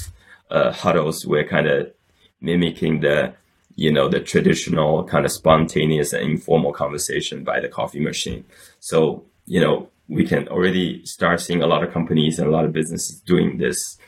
[0.50, 1.92] uh, huddles where kind of
[2.40, 3.34] mimicking the,
[3.74, 8.44] you know, the traditional kind of spontaneous and informal conversation by the coffee machine.
[8.80, 12.64] So, you know, we can already start seeing a lot of companies and a lot
[12.64, 13.98] of businesses doing this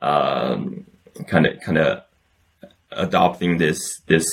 [0.00, 0.86] um,
[1.26, 2.02] kind of kind of
[2.92, 4.26] adopting this this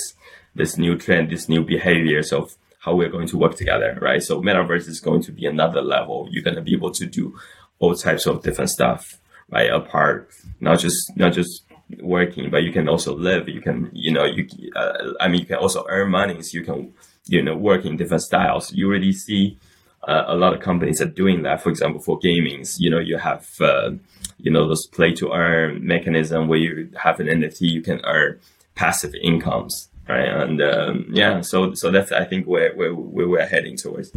[0.54, 4.22] this new trend, this new behaviors of how we're going to work together, right?
[4.22, 6.28] So metaverse is going to be another level.
[6.30, 7.38] You're going to be able to do
[7.78, 9.70] all types of different stuff, right?
[9.70, 10.30] Apart,
[10.60, 11.64] not just not just
[12.00, 13.48] working, but you can also live.
[13.48, 14.46] You can, you know, you.
[14.74, 16.40] Uh, I mean, you can also earn money.
[16.42, 16.92] So you can,
[17.26, 18.72] you know, work in different styles.
[18.72, 19.58] You already see
[20.06, 21.62] uh, a lot of companies are doing that.
[21.62, 23.46] For example, for gamings, you know, you have.
[23.60, 23.92] Uh,
[24.38, 28.38] you know, those play to earn mechanism where you have an NFT, you can earn
[28.74, 30.28] passive incomes, right?
[30.28, 34.12] And um, yeah, so so that's I think where, where where we're heading towards.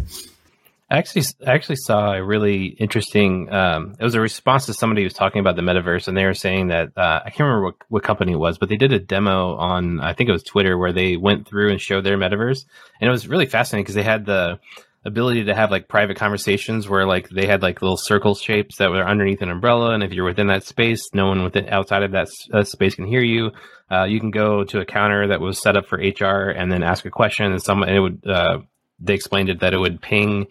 [0.92, 3.50] I actually, I actually saw a really interesting.
[3.50, 6.26] Um, it was a response to somebody who was talking about the metaverse, and they
[6.26, 8.92] were saying that uh, I can't remember what, what company it was, but they did
[8.92, 12.18] a demo on I think it was Twitter where they went through and showed their
[12.18, 12.66] metaverse,
[13.00, 14.60] and it was really fascinating because they had the
[15.06, 18.92] ability to have like private conversations where like they had like little circle shapes that
[18.92, 22.12] were underneath an umbrella, and if you're within that space, no one within outside of
[22.12, 23.52] that uh, space can hear you.
[23.90, 26.84] Uh, you can go to a counter that was set up for HR and then
[26.84, 28.28] ask a question, and someone and it would.
[28.28, 28.60] Uh,
[29.02, 30.48] they explained it that it would ping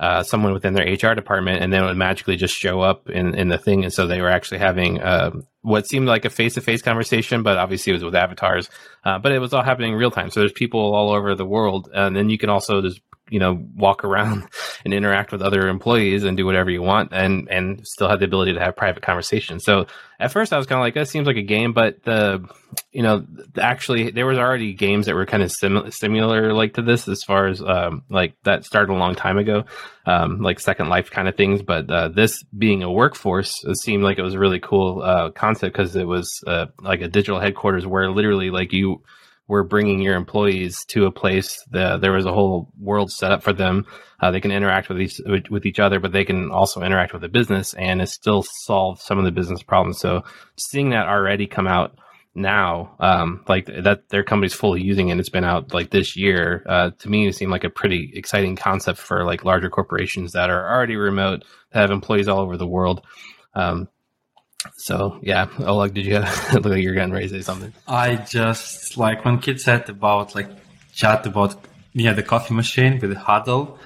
[0.00, 3.34] uh, someone within their HR department, and then it would magically just show up in,
[3.34, 3.84] in the thing.
[3.84, 5.30] And so they were actually having uh,
[5.62, 8.68] what seemed like a face to face conversation, but obviously it was with avatars.
[9.04, 10.30] Uh, but it was all happening in real time.
[10.30, 13.00] So there's people all over the world, and then you can also just
[13.34, 14.48] you know walk around
[14.84, 18.24] and interact with other employees and do whatever you want and and still have the
[18.24, 19.64] ability to have private conversations.
[19.64, 19.86] So
[20.20, 22.46] at first i was kind of like that seems like a game but the
[22.92, 23.26] you know
[23.58, 27.22] actually there was already games that were kind of sim- similar like to this as
[27.22, 29.64] far as um, like that started a long time ago
[30.06, 34.04] um, like second life kind of things but uh, this being a workforce it seemed
[34.04, 37.40] like it was a really cool uh, concept because it was uh, like a digital
[37.40, 39.02] headquarters where literally like you
[39.46, 41.62] were bringing your employees to a place.
[41.70, 43.86] The, there was a whole world set up for them.
[44.20, 47.22] Uh, they can interact with each with each other, but they can also interact with
[47.22, 49.98] the business, and it still solve some of the business problems.
[49.98, 50.22] So
[50.56, 51.98] seeing that already come out
[52.34, 55.20] now, um, like that, their company's fully using it.
[55.20, 56.64] It's been out like this year.
[56.66, 60.50] Uh, to me, it seemed like a pretty exciting concept for like larger corporations that
[60.50, 63.04] are already remote, that have employees all over the world.
[63.54, 63.88] Um,
[64.76, 66.18] so yeah, Oleg, did you
[66.52, 67.72] look like you're say something?
[67.86, 70.48] I just like when Kit said about like
[70.92, 71.56] chat about
[71.92, 73.78] yeah the coffee machine with the huddle.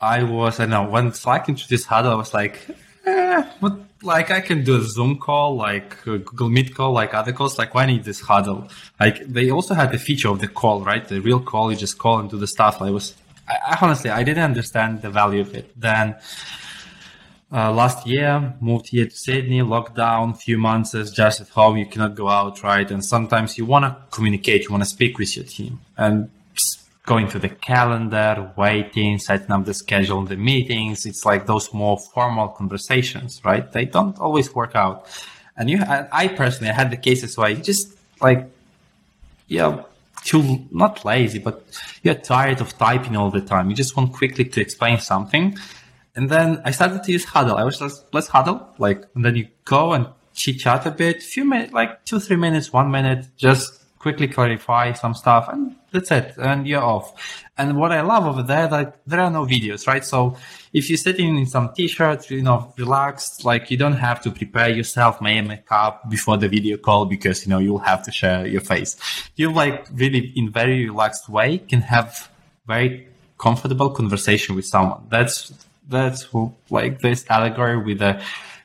[0.00, 2.60] I was I know when Slack introduced this huddle, I was like,
[3.06, 3.78] eh, what?
[4.00, 7.58] Like I can do a Zoom call, like Google Meet call, like other calls.
[7.58, 8.68] Like why need this huddle?
[9.00, 11.06] Like they also had the feature of the call, right?
[11.06, 12.80] The real call, you just call and do the stuff.
[12.80, 13.16] I was,
[13.48, 15.72] I honestly, I didn't understand the value of it.
[15.76, 16.14] Then
[17.50, 21.76] uh, last year, moved here to Sydney, lockdown, few months just at home.
[21.78, 22.90] You cannot go out, right?
[22.90, 26.30] And sometimes you want to communicate, you want to speak with your team and
[27.06, 31.06] going to the calendar, waiting, setting up the schedule, the meetings.
[31.06, 33.72] It's like those more formal conversations, right?
[33.72, 35.06] They don't always work out.
[35.56, 35.82] And you,
[36.22, 38.46] I personally I had the cases where you just like,
[39.46, 39.84] yeah,
[40.22, 41.64] too, not lazy, but
[42.02, 43.70] you're tired of typing all the time.
[43.70, 45.56] You just want quickly to explain something
[46.18, 47.56] and then I started to use huddle.
[47.56, 48.68] I was just, let's huddle.
[48.76, 52.34] Like, and then you go and chit chat a bit, few minutes, like two, three
[52.34, 56.34] minutes, one minute, just quickly clarify some stuff and that's it.
[56.36, 57.44] And you're off.
[57.56, 60.04] And what I love over there, like there are no videos, right?
[60.04, 60.36] So
[60.72, 64.70] if you're sitting in some t-shirt, you know, relaxed, like you don't have to prepare
[64.70, 68.60] yourself, make up before the video call because, you know, you'll have to share your
[68.60, 68.96] face.
[69.36, 72.28] You like really in very relaxed way can have
[72.66, 73.06] very
[73.38, 75.06] comfortable conversation with someone.
[75.10, 75.52] That's
[75.88, 76.28] that's
[76.70, 78.22] like this allegory with the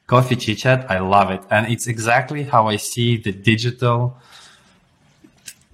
[0.07, 0.89] coffee chit chat.
[0.91, 1.41] I love it.
[1.49, 4.17] And it's exactly how I see the digital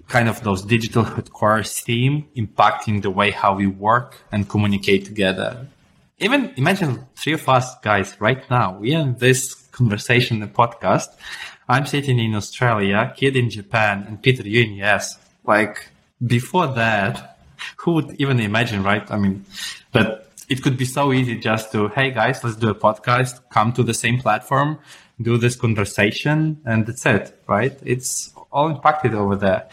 [0.08, 5.66] kind of those digital headquarters theme impacting the way how we work and communicate together.
[6.18, 8.76] Even imagine three of us guys right now.
[8.76, 11.06] We are in this conversation, the podcast.
[11.68, 15.16] I'm sitting in Australia, Kit in Japan, and Peter, you in US.
[15.44, 15.88] Like
[16.24, 17.38] before that,
[17.76, 19.08] who would even imagine, right?
[19.10, 19.44] I mean,
[19.92, 20.19] but
[20.50, 23.84] it could be so easy just to, hey guys, let's do a podcast, come to
[23.84, 24.80] the same platform,
[25.22, 27.78] do this conversation, and that's it, right?
[27.84, 29.68] It's all impacted over there.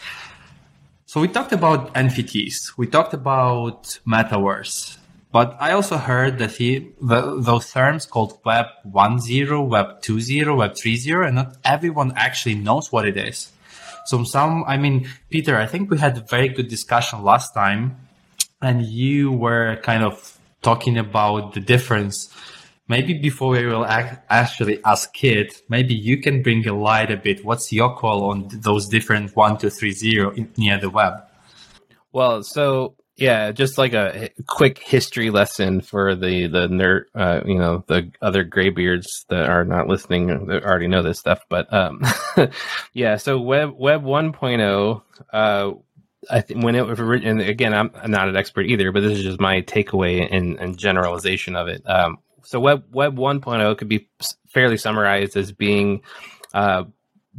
[1.06, 4.98] So we talked about NFTs, we talked about metaverse,
[5.32, 10.72] but I also heard that he, the, those terms called Web 1.0, Web 2.0, Web
[10.74, 13.50] 3.0, and not everyone actually knows what it is.
[14.06, 17.96] So some, I mean, Peter, I think we had a very good discussion last time,
[18.62, 22.28] and you were kind of talking about the difference,
[22.88, 27.44] maybe before we will actually ask it, maybe you can bring a light a bit.
[27.44, 31.14] What's your call on those different one, two, three, zero near the web?
[32.12, 37.58] Well, so yeah, just like a quick history lesson for the the nerd, uh, you
[37.58, 41.40] know, the other graybeards that are not listening that already know this stuff.
[41.48, 42.02] But um,
[42.92, 45.02] yeah, so Web Web 1.0
[45.32, 45.72] uh,
[46.30, 49.24] I think when it was and again, I'm not an expert either, but this is
[49.24, 51.82] just my takeaway and, and generalization of it.
[51.88, 54.08] Um, so Web Web 1.0 could be
[54.48, 56.02] fairly summarized as being
[56.54, 56.84] uh,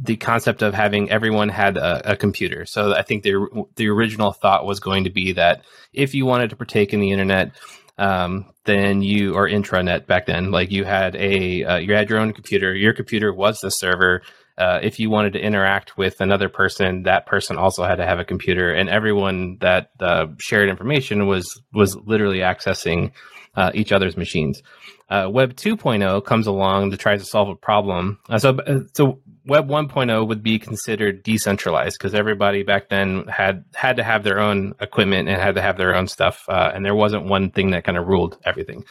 [0.00, 2.64] the concept of having everyone had a, a, computer.
[2.64, 6.50] So I think the the original thought was going to be that if you wanted
[6.50, 7.52] to partake in the internet,
[7.98, 12.18] um, then you or intranet back then, like you had a uh, you had your
[12.18, 12.74] own computer.
[12.74, 14.22] Your computer was the server
[14.60, 18.18] uh, if you wanted to interact with another person, that person also had to have
[18.18, 23.12] a computer, and everyone that uh, shared information was was literally accessing
[23.56, 24.62] uh, each other's machines.
[25.08, 28.18] Uh, Web 2.0 comes along to try to solve a problem.
[28.28, 33.64] Uh, so, uh, so Web 1.0 would be considered decentralized because everybody back then had
[33.74, 36.94] had to have their own equipment and had to have their own stuff, and there
[36.94, 38.84] wasn't one thing that kind of ruled everything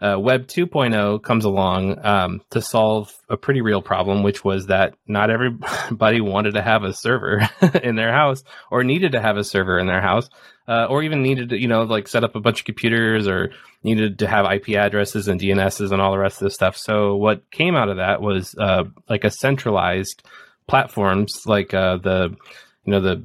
[0.00, 4.94] uh, Web 2.0 comes along um, to solve a pretty real problem, which was that
[5.06, 7.48] not everybody wanted to have a server
[7.82, 10.28] in their house or needed to have a server in their house.
[10.68, 13.52] Uh, or even needed to, you know, like set up a bunch of computers or
[13.84, 16.76] needed to have IP addresses and DNSs and all the rest of this stuff.
[16.76, 20.24] So what came out of that was uh, like a centralized
[20.66, 22.36] platforms like uh, the,
[22.84, 23.22] you know, the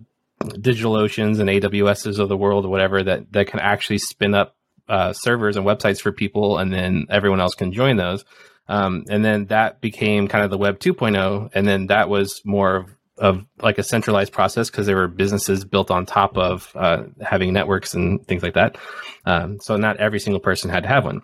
[0.60, 4.56] digital oceans and AWSs of the world or whatever that, that can actually spin up
[4.92, 8.26] uh, servers and websites for people, and then everyone else can join those.
[8.68, 12.76] Um, and then that became kind of the Web 2.0, and then that was more
[12.76, 17.04] of, of like a centralized process because there were businesses built on top of uh,
[17.22, 18.78] having networks and things like that.
[19.26, 21.22] Um, so not every single person had to have one.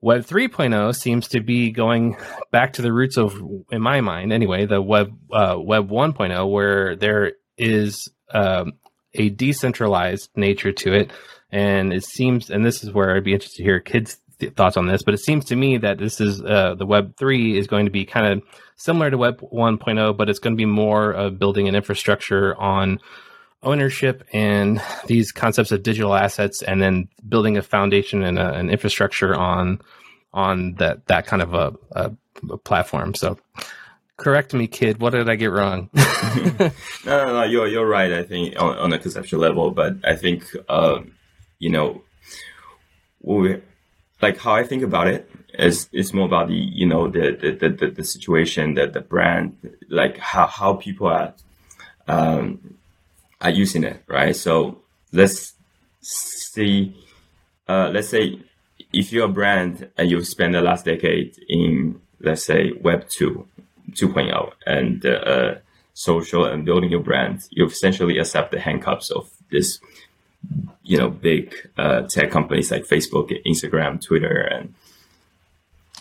[0.00, 2.16] Web 3.0 seems to be going
[2.52, 3.34] back to the roots of,
[3.72, 8.74] in my mind anyway, the Web uh, Web 1.0, where there is um,
[9.12, 11.10] a decentralized nature to it
[11.50, 14.76] and it seems, and this is where I'd be interested to hear Kit's th- thoughts
[14.76, 17.66] on this, but it seems to me that this is uh, the Web 3 is
[17.66, 18.42] going to be kind of
[18.76, 22.98] similar to Web 1.0, but it's going to be more of building an infrastructure on
[23.62, 28.70] ownership and these concepts of digital assets and then building a foundation and a, an
[28.70, 29.80] infrastructure on
[30.32, 32.12] on that that kind of a, a,
[32.50, 33.14] a platform.
[33.14, 33.38] So
[34.16, 35.00] correct me Kit.
[35.00, 35.90] What did i get wrong?
[35.94, 36.70] No,
[37.04, 37.42] no no.
[37.44, 41.12] You're you're right i think on, on a conceptual level but i think um,
[41.58, 42.02] you know,
[43.20, 43.60] we,
[44.20, 47.68] like how I think about it is it's more about the you know the the
[47.68, 49.56] the, the situation that the brand
[49.88, 51.34] like how how people are
[52.06, 52.76] um,
[53.40, 54.34] are using it right.
[54.34, 54.82] So
[55.12, 55.54] let's
[56.00, 56.94] see,
[57.68, 58.40] uh, let's say
[58.92, 63.46] if you're a brand and you've spent the last decade in let's say Web two
[63.92, 65.54] 2.0 and uh,
[65.94, 69.80] social and building your brand, you've essentially accept the handcuffs of this
[70.82, 74.74] you know big uh, tech companies like Facebook, Instagram, Twitter, and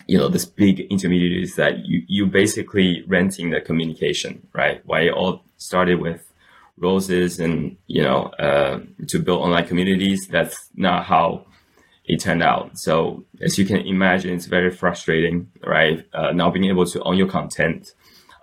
[0.08, 4.82] you know this big intermediaries that you you basically renting the communication, right?
[4.86, 6.32] Why it all started with
[6.78, 10.28] roses and you know uh, to build online communities.
[10.28, 11.46] That's not how
[12.06, 12.78] it turned out.
[12.78, 16.06] So as you can imagine, it's very frustrating, right?
[16.14, 17.92] Uh, not being able to own your content,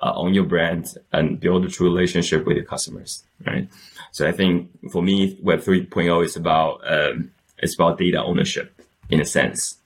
[0.03, 3.69] uh, own your brand, and build a true relationship with your customers, right?
[4.13, 9.21] So I think for me, Web 3.0 is about um, it's about data ownership in
[9.21, 9.79] a sense.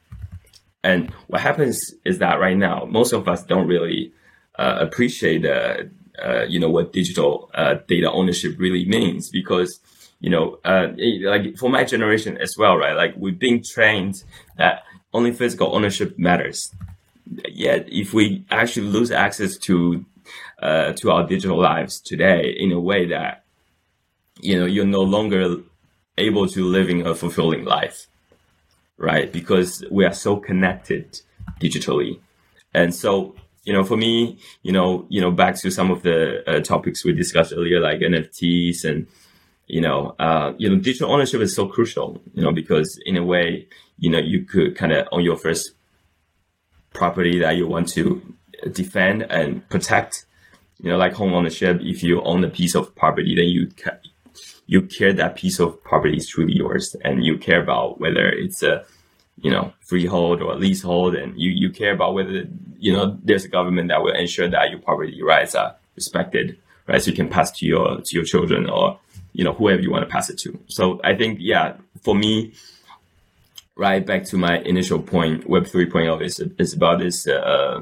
[0.83, 4.13] And what happens is that right now, most of us don't really
[4.59, 5.45] uh, appreciate
[6.23, 9.81] uh, you know, what digital uh, data ownership really means because,
[10.21, 10.89] you know, uh,
[11.23, 12.95] like for my generation as well, right?
[12.95, 14.25] Like we've been trained
[14.57, 14.83] that
[15.13, 16.75] only physical ownership matters.
[17.49, 20.05] Yet, if we actually lose access to
[20.61, 23.45] uh, to our digital lives today in a way that
[24.41, 25.57] you know you're no longer
[26.17, 28.09] able to living a fulfilling life
[28.99, 29.33] right?
[29.33, 31.21] Because we are so connected
[31.61, 32.21] digitally.
[32.75, 36.43] And so you know for me you know you know back to some of the
[36.49, 39.07] uh, topics we discussed earlier like nfts and
[39.67, 43.23] you know uh, you know digital ownership is so crucial you know because in a
[43.23, 43.67] way
[43.99, 45.73] you know you could kind of own your first
[46.93, 48.23] property that you want to
[48.73, 50.25] defend and protect.
[50.81, 53.69] You know like home ownership if you own a piece of property then you
[54.67, 58.63] you care that piece of property is truly yours and you care about whether it's
[58.63, 58.85] a
[59.41, 62.45] you know freehold or leasehold and you, you care about whether
[62.79, 67.03] you know there's a government that will ensure that your property rights are respected right?
[67.03, 69.01] So you can pass to your to your children or
[69.33, 70.59] you know whoever you want to pass it to.
[70.69, 72.53] So i think yeah for me
[73.79, 77.81] right back to my initial point web 3.0 is is about this uh,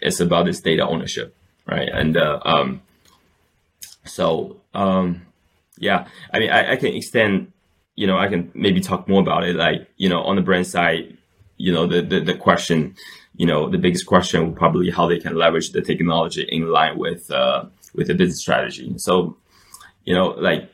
[0.00, 1.34] it's about this data ownership
[1.66, 2.82] right and uh, um
[4.04, 5.22] so um
[5.80, 7.52] yeah, I mean, I, I can extend,
[7.94, 9.56] you know, I can maybe talk more about it.
[9.56, 11.16] Like, you know, on the brand side,
[11.56, 12.96] you know, the, the, the question,
[13.36, 16.98] you know, the biggest question will probably how they can leverage the technology in line
[16.98, 17.64] with, uh,
[17.94, 18.92] with the business strategy.
[18.98, 19.36] So,
[20.04, 20.70] you know, like,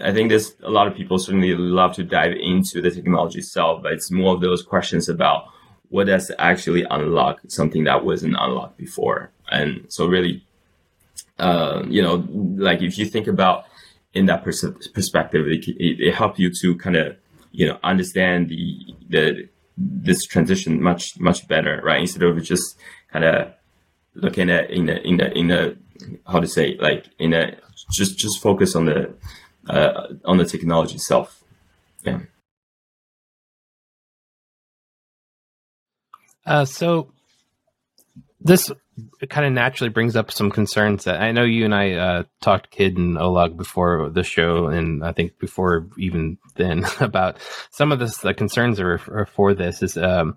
[0.00, 3.82] I think there's a lot of people certainly love to dive into the technology itself,
[3.82, 5.46] but it's more of those questions about
[5.88, 9.30] what does actually unlock something that wasn't unlocked before.
[9.50, 10.44] And so really,
[11.38, 12.26] uh, you know,
[12.56, 13.64] like if you think about
[14.12, 17.16] in that pers- perspective, it, it, it helped you to kind of,
[17.52, 22.00] you know, understand the, the, this transition much, much better, right?
[22.00, 22.76] Instead of just
[23.12, 23.52] kind of
[24.14, 25.76] looking at in the, in a in the,
[26.26, 27.56] how to say like in a
[27.92, 29.14] just just focus on the
[29.68, 31.42] uh, on the technology itself.
[32.04, 32.20] Yeah.
[36.44, 37.10] Uh, so
[38.40, 38.70] this
[39.28, 42.70] kind of naturally brings up some concerns that I know you and I uh, talked
[42.70, 47.38] Kit and Oleg before the show, and I think before even then about
[47.70, 50.36] some of this, the concerns are, are for this is um,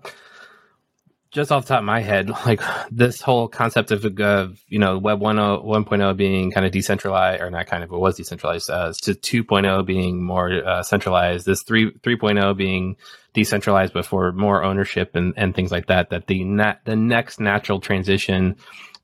[1.30, 2.60] just off the top of my head, like
[2.90, 7.50] this whole concept of, uh, you know, Web 1.0, 1.0 being kind of decentralized, or
[7.50, 11.92] not kind of, it was decentralized, uh, to 2.0 being more uh, centralized, this 3,
[11.92, 12.96] 3.0 being
[13.32, 17.38] decentralized, but for more ownership and, and things like that, that the, nat- the next
[17.38, 18.56] natural transition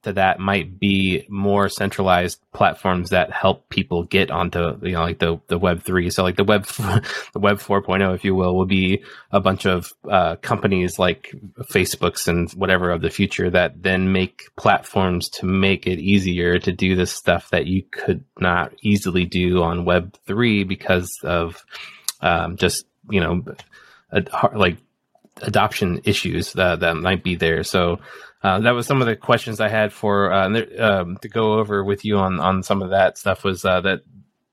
[0.06, 5.18] to that might be more centralized platforms that help people get onto you know like
[5.18, 8.66] the the web 3 so like the web the web 4.0 if you will will
[8.66, 9.02] be
[9.32, 11.34] a bunch of uh, companies like
[11.72, 16.70] facebooks and whatever of the future that then make platforms to make it easier to
[16.70, 21.64] do this stuff that you could not easily do on web 3 because of
[22.20, 23.42] um, just you know
[24.12, 24.22] a,
[24.54, 24.76] like
[25.42, 27.98] adoption issues that, that might be there so
[28.46, 31.82] uh, that was some of the questions I had for uh, um, to go over
[31.82, 33.42] with you on on some of that stuff.
[33.42, 34.02] Was uh, that,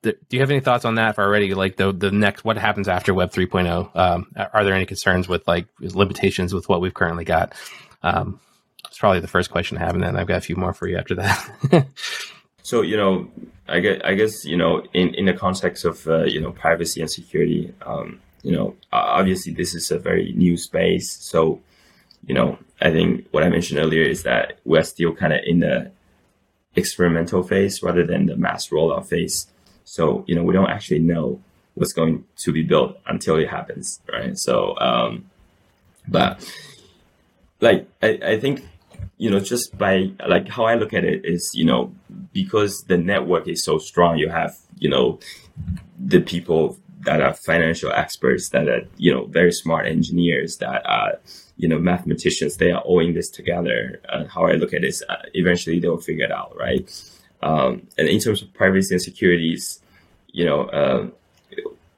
[0.02, 1.54] do you have any thoughts on that already?
[1.54, 3.96] Like the the next, what happens after Web 3.0?
[3.96, 7.54] Um, are there any concerns with like limitations with what we've currently got?
[8.02, 8.40] Um,
[8.88, 10.88] it's probably the first question I have, and then I've got a few more for
[10.88, 11.88] you after that.
[12.64, 13.30] so you know,
[13.68, 17.00] I guess, I guess you know, in in the context of uh, you know privacy
[17.02, 21.62] and security, um, you know, obviously this is a very new space, so
[22.26, 25.60] you know, I think what I mentioned earlier is that we're still kind of in
[25.60, 25.91] the
[26.76, 29.48] experimental phase rather than the mass rollout phase.
[29.84, 31.41] So, you know, we don't actually know
[31.76, 34.38] what's going to be built until it happens, right?
[34.38, 35.26] So, um,
[36.08, 36.44] but
[37.60, 38.66] like, I, I think,
[39.18, 41.94] you know, just by like how I look at it is, you know,
[42.32, 45.20] because the network is so strong, you have, you know,
[46.00, 51.20] the people that are financial experts that are, you know, very smart engineers that are,
[51.58, 54.01] you know, mathematicians, they are all in this together.
[54.10, 56.89] Uh, how I look at this, uh, eventually they'll figure it out, right?
[57.41, 59.82] Um, and in terms of privacy and securities,
[60.28, 61.08] you know, uh,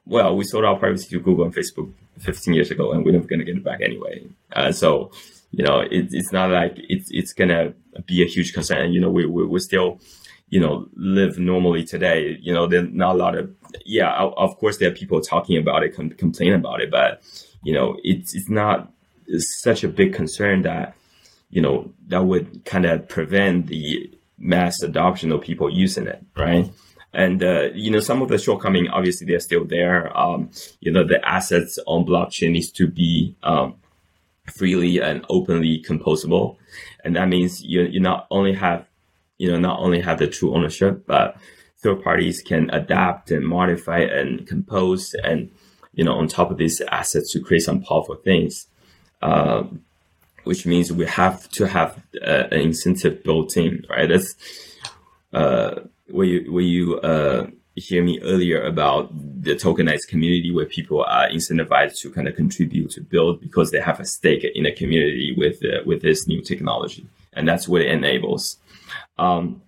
[0.06, 3.26] well, we sold our privacy to Google and Facebook 15 years ago, and we're never
[3.26, 4.26] going to get it back anyway.
[4.52, 5.10] Uh, so,
[5.50, 7.74] you know, it, it's not like it's it's to
[8.06, 8.92] be a huge concern.
[8.92, 10.00] You know, we, we we still,
[10.48, 12.38] you know, live normally today.
[12.40, 13.50] You know, there's not a lot of
[13.84, 14.12] yeah.
[14.14, 17.22] Of course, there are people talking about it, com- complain about it, but
[17.62, 18.92] you know, it's it's not
[19.38, 20.96] such a big concern that
[21.50, 26.70] you know that would kind of prevent the mass adoption of people using it, right?
[27.12, 30.16] And uh, you know some of the shortcoming, obviously, they're still there.
[30.16, 30.50] Um,
[30.80, 33.76] you know the assets on blockchain needs to be um,
[34.54, 36.56] freely and openly composable,
[37.04, 38.86] and that means you you not only have
[39.38, 41.36] you know not only have the true ownership, but
[41.86, 45.50] third parties can adapt and modify and compose and
[45.94, 48.66] you know on top of these assets to create some powerful things.
[49.22, 49.82] Um,
[50.44, 54.08] which means we have to have uh, an incentive built in, right?
[54.08, 54.36] That's
[55.32, 59.10] uh, where you where you uh, hear me earlier about
[59.42, 63.80] the tokenized community, where people are incentivized to kind of contribute to build because they
[63.80, 67.82] have a stake in a community with uh, with this new technology, and that's what
[67.82, 68.58] it enables.
[69.18, 69.62] Um,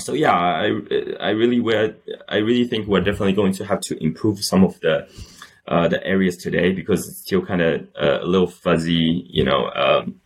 [0.00, 0.66] so yeah, I
[1.20, 1.74] I really we
[2.28, 5.08] I really think we're definitely going to have to improve some of the
[5.68, 9.70] uh, the areas today because it's still kind of uh, a little fuzzy, you know,
[9.70, 10.20] um,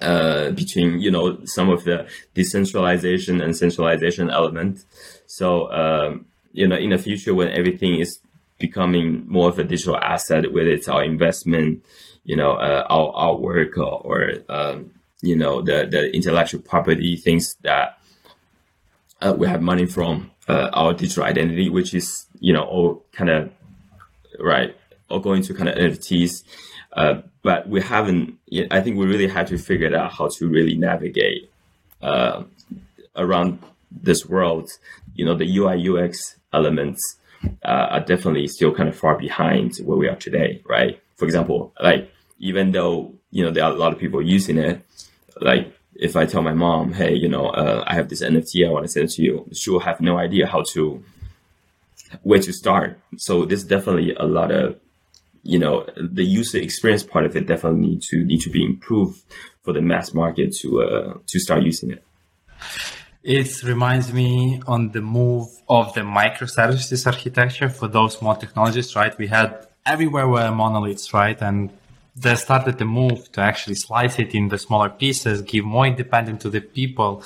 [0.00, 4.84] uh, between you know some of the decentralization and centralization element.
[5.26, 8.20] So um, you know, in the future when everything is
[8.58, 11.84] becoming more of a digital asset, whether it's our investment,
[12.24, 17.16] you know, uh, our our work or, or um, you know the the intellectual property
[17.16, 17.98] things that
[19.22, 23.30] uh, we have money from uh, our digital identity, which is you know all kind
[23.30, 23.50] of
[24.38, 24.76] right,
[25.08, 26.42] or going to kind of NFTs.
[26.92, 28.38] Uh, but we haven't.
[28.46, 31.50] Yet, I think we really had to figure out how to really navigate
[32.02, 32.42] uh,
[33.16, 33.60] around
[33.90, 34.70] this world.
[35.14, 37.18] You know, the UI UX elements
[37.64, 41.00] uh, are definitely still kind of far behind where we are today, right?
[41.16, 44.84] For example, like even though you know there are a lot of people using it,
[45.40, 48.70] like if I tell my mom, hey, you know, uh, I have this NFT, I
[48.70, 51.02] want to send it to you, she will have no idea how to
[52.22, 52.98] where to start.
[53.16, 54.78] So there's definitely a lot of,
[55.42, 59.22] you know, the user experience part of it definitely need to need to be improved
[59.62, 62.04] for the mass market to uh, to start using it.
[63.22, 69.16] It reminds me on the move of the microservices architecture for those small technologies, right?
[69.16, 71.40] We had everywhere were monoliths, right?
[71.40, 71.70] And
[72.14, 76.42] they started the move to actually slice it in the smaller pieces, give more independence
[76.42, 77.22] to the people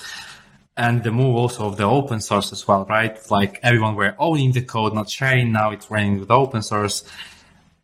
[0.77, 3.19] and the move also of the open source as well, right?
[3.31, 5.51] Like everyone were owning the code, not sharing.
[5.51, 7.03] Now it's running with open source.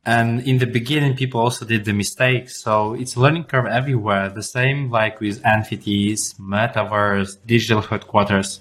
[0.05, 2.63] And in the beginning, people also did the mistakes.
[2.63, 4.29] So it's a learning curve everywhere.
[4.29, 8.61] The same like with NFTs, metaverse, digital headquarters.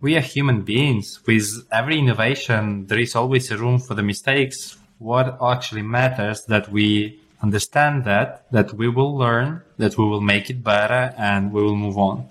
[0.00, 1.20] We are human beings.
[1.26, 4.78] With every innovation, there is always a room for the mistakes.
[4.98, 10.50] What actually matters that we understand that, that we will learn, that we will make
[10.50, 12.28] it better and we will move on.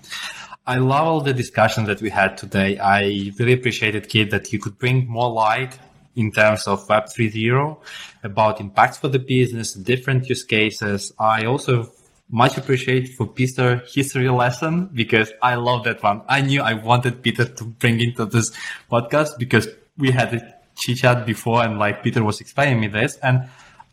[0.66, 2.78] I love all the discussions that we had today.
[2.78, 5.78] I really appreciated, Kit, that you could bring more light
[6.14, 7.78] in terms of Web 3.0
[8.22, 11.12] about impacts for the business, different use cases.
[11.18, 11.90] I also
[12.30, 16.22] much appreciate for Peter history lesson because I love that one.
[16.28, 18.52] I knew I wanted Peter to bring into this
[18.90, 19.66] podcast because
[19.98, 23.48] we had a chit chat before and like Peter was explaining me this and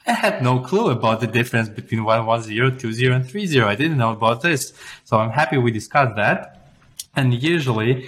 [0.07, 3.61] I had no clue about the difference between 110, 20, and 30.
[3.61, 4.71] I didn't know about this.
[5.03, 6.71] So I'm happy we discussed that.
[7.15, 8.07] And usually,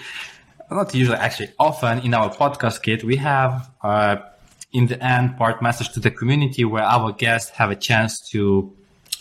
[0.71, 4.17] not usually, actually, often in our podcast Kit, we have uh,
[4.71, 8.73] in the end part message to the community where our guests have a chance to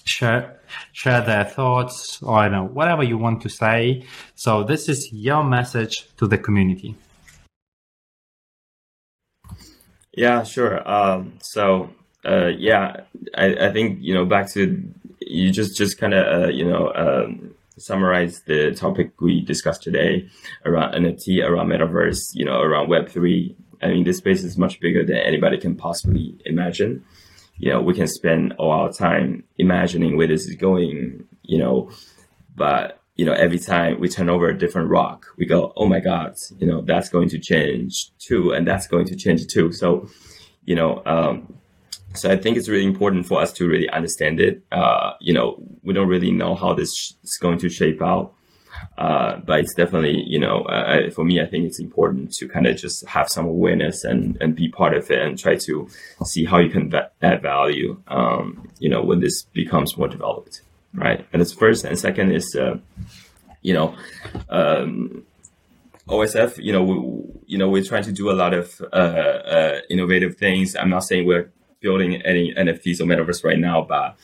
[0.04, 0.60] share
[0.92, 4.04] share their thoughts or I know whatever you want to say.
[4.34, 6.94] So this is your message to the community.
[10.12, 10.86] Yeah, sure.
[10.88, 11.90] Um, so
[12.24, 13.02] uh, yeah,
[13.36, 14.82] I, I think you know back to
[15.20, 20.28] you just just kind of uh, you know um, summarize the topic we discussed today
[20.64, 23.56] around NFT, around metaverse, you know, around Web three.
[23.80, 27.04] I mean, this space is much bigger than anybody can possibly imagine.
[27.56, 31.24] You know, we can spend all our time imagining where this is going.
[31.42, 31.90] You know,
[32.56, 36.00] but you know, every time we turn over a different rock, we go, "Oh my
[36.00, 39.72] God!" You know, that's going to change too, and that's going to change too.
[39.72, 40.08] So,
[40.64, 41.58] you know, um,
[42.18, 44.62] so I think it's really important for us to really understand it.
[44.72, 48.34] Uh, you know, we don't really know how this is going to shape out.
[48.96, 52.66] Uh, but it's definitely, you know, uh, for me, I think it's important to kind
[52.66, 55.88] of just have some awareness and, and be part of it and try to
[56.24, 60.62] see how you can va- add value, um, you know, when this becomes more developed,
[60.94, 61.26] right?
[61.32, 62.78] And it's first and second is, uh,
[63.62, 63.94] you know,
[64.48, 65.24] um,
[66.08, 66.96] OSF, you know, we,
[67.46, 70.74] you know, we're trying to do a lot of uh, uh, innovative things.
[70.74, 71.50] I'm not saying we're
[71.80, 74.16] building any NFTs or metaverse right now, but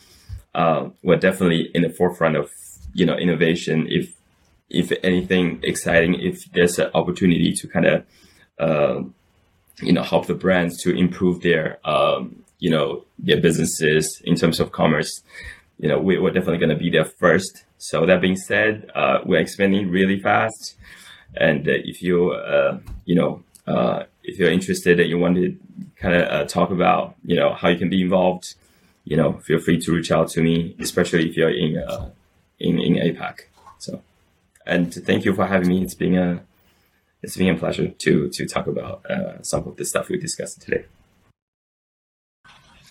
[0.55, 2.50] uh, we're definitely in the forefront of
[2.92, 3.86] you know innovation.
[3.88, 4.14] If
[4.70, 8.07] if anything exciting, if there's an opportunity to kind of
[8.59, 9.02] uh,
[9.80, 14.61] you know help the brands to improve their um, you know their businesses in terms
[14.61, 15.22] of commerce,
[15.78, 17.64] you know we, are definitely going to be there first.
[17.78, 20.76] So that being said, uh, we're expanding really fast,
[21.36, 25.56] and if you uh, you know uh, if you're interested and you want to
[25.96, 28.54] kind of uh, talk about, you know, how you can be involved,
[29.04, 32.10] you know, feel free to reach out to me, especially if you're in uh,
[32.58, 33.42] in in APAC.
[33.78, 34.02] So,
[34.66, 35.82] and thank you for having me.
[35.82, 36.42] It's been a
[37.22, 40.62] it's been a pleasure to to talk about uh, some of the stuff we discussed
[40.62, 40.86] today.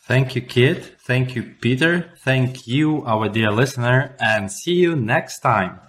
[0.06, 0.98] Thank you, Kit.
[1.00, 2.12] Thank you, Peter.
[2.20, 5.80] Thank you, our dear listener, and see you next time.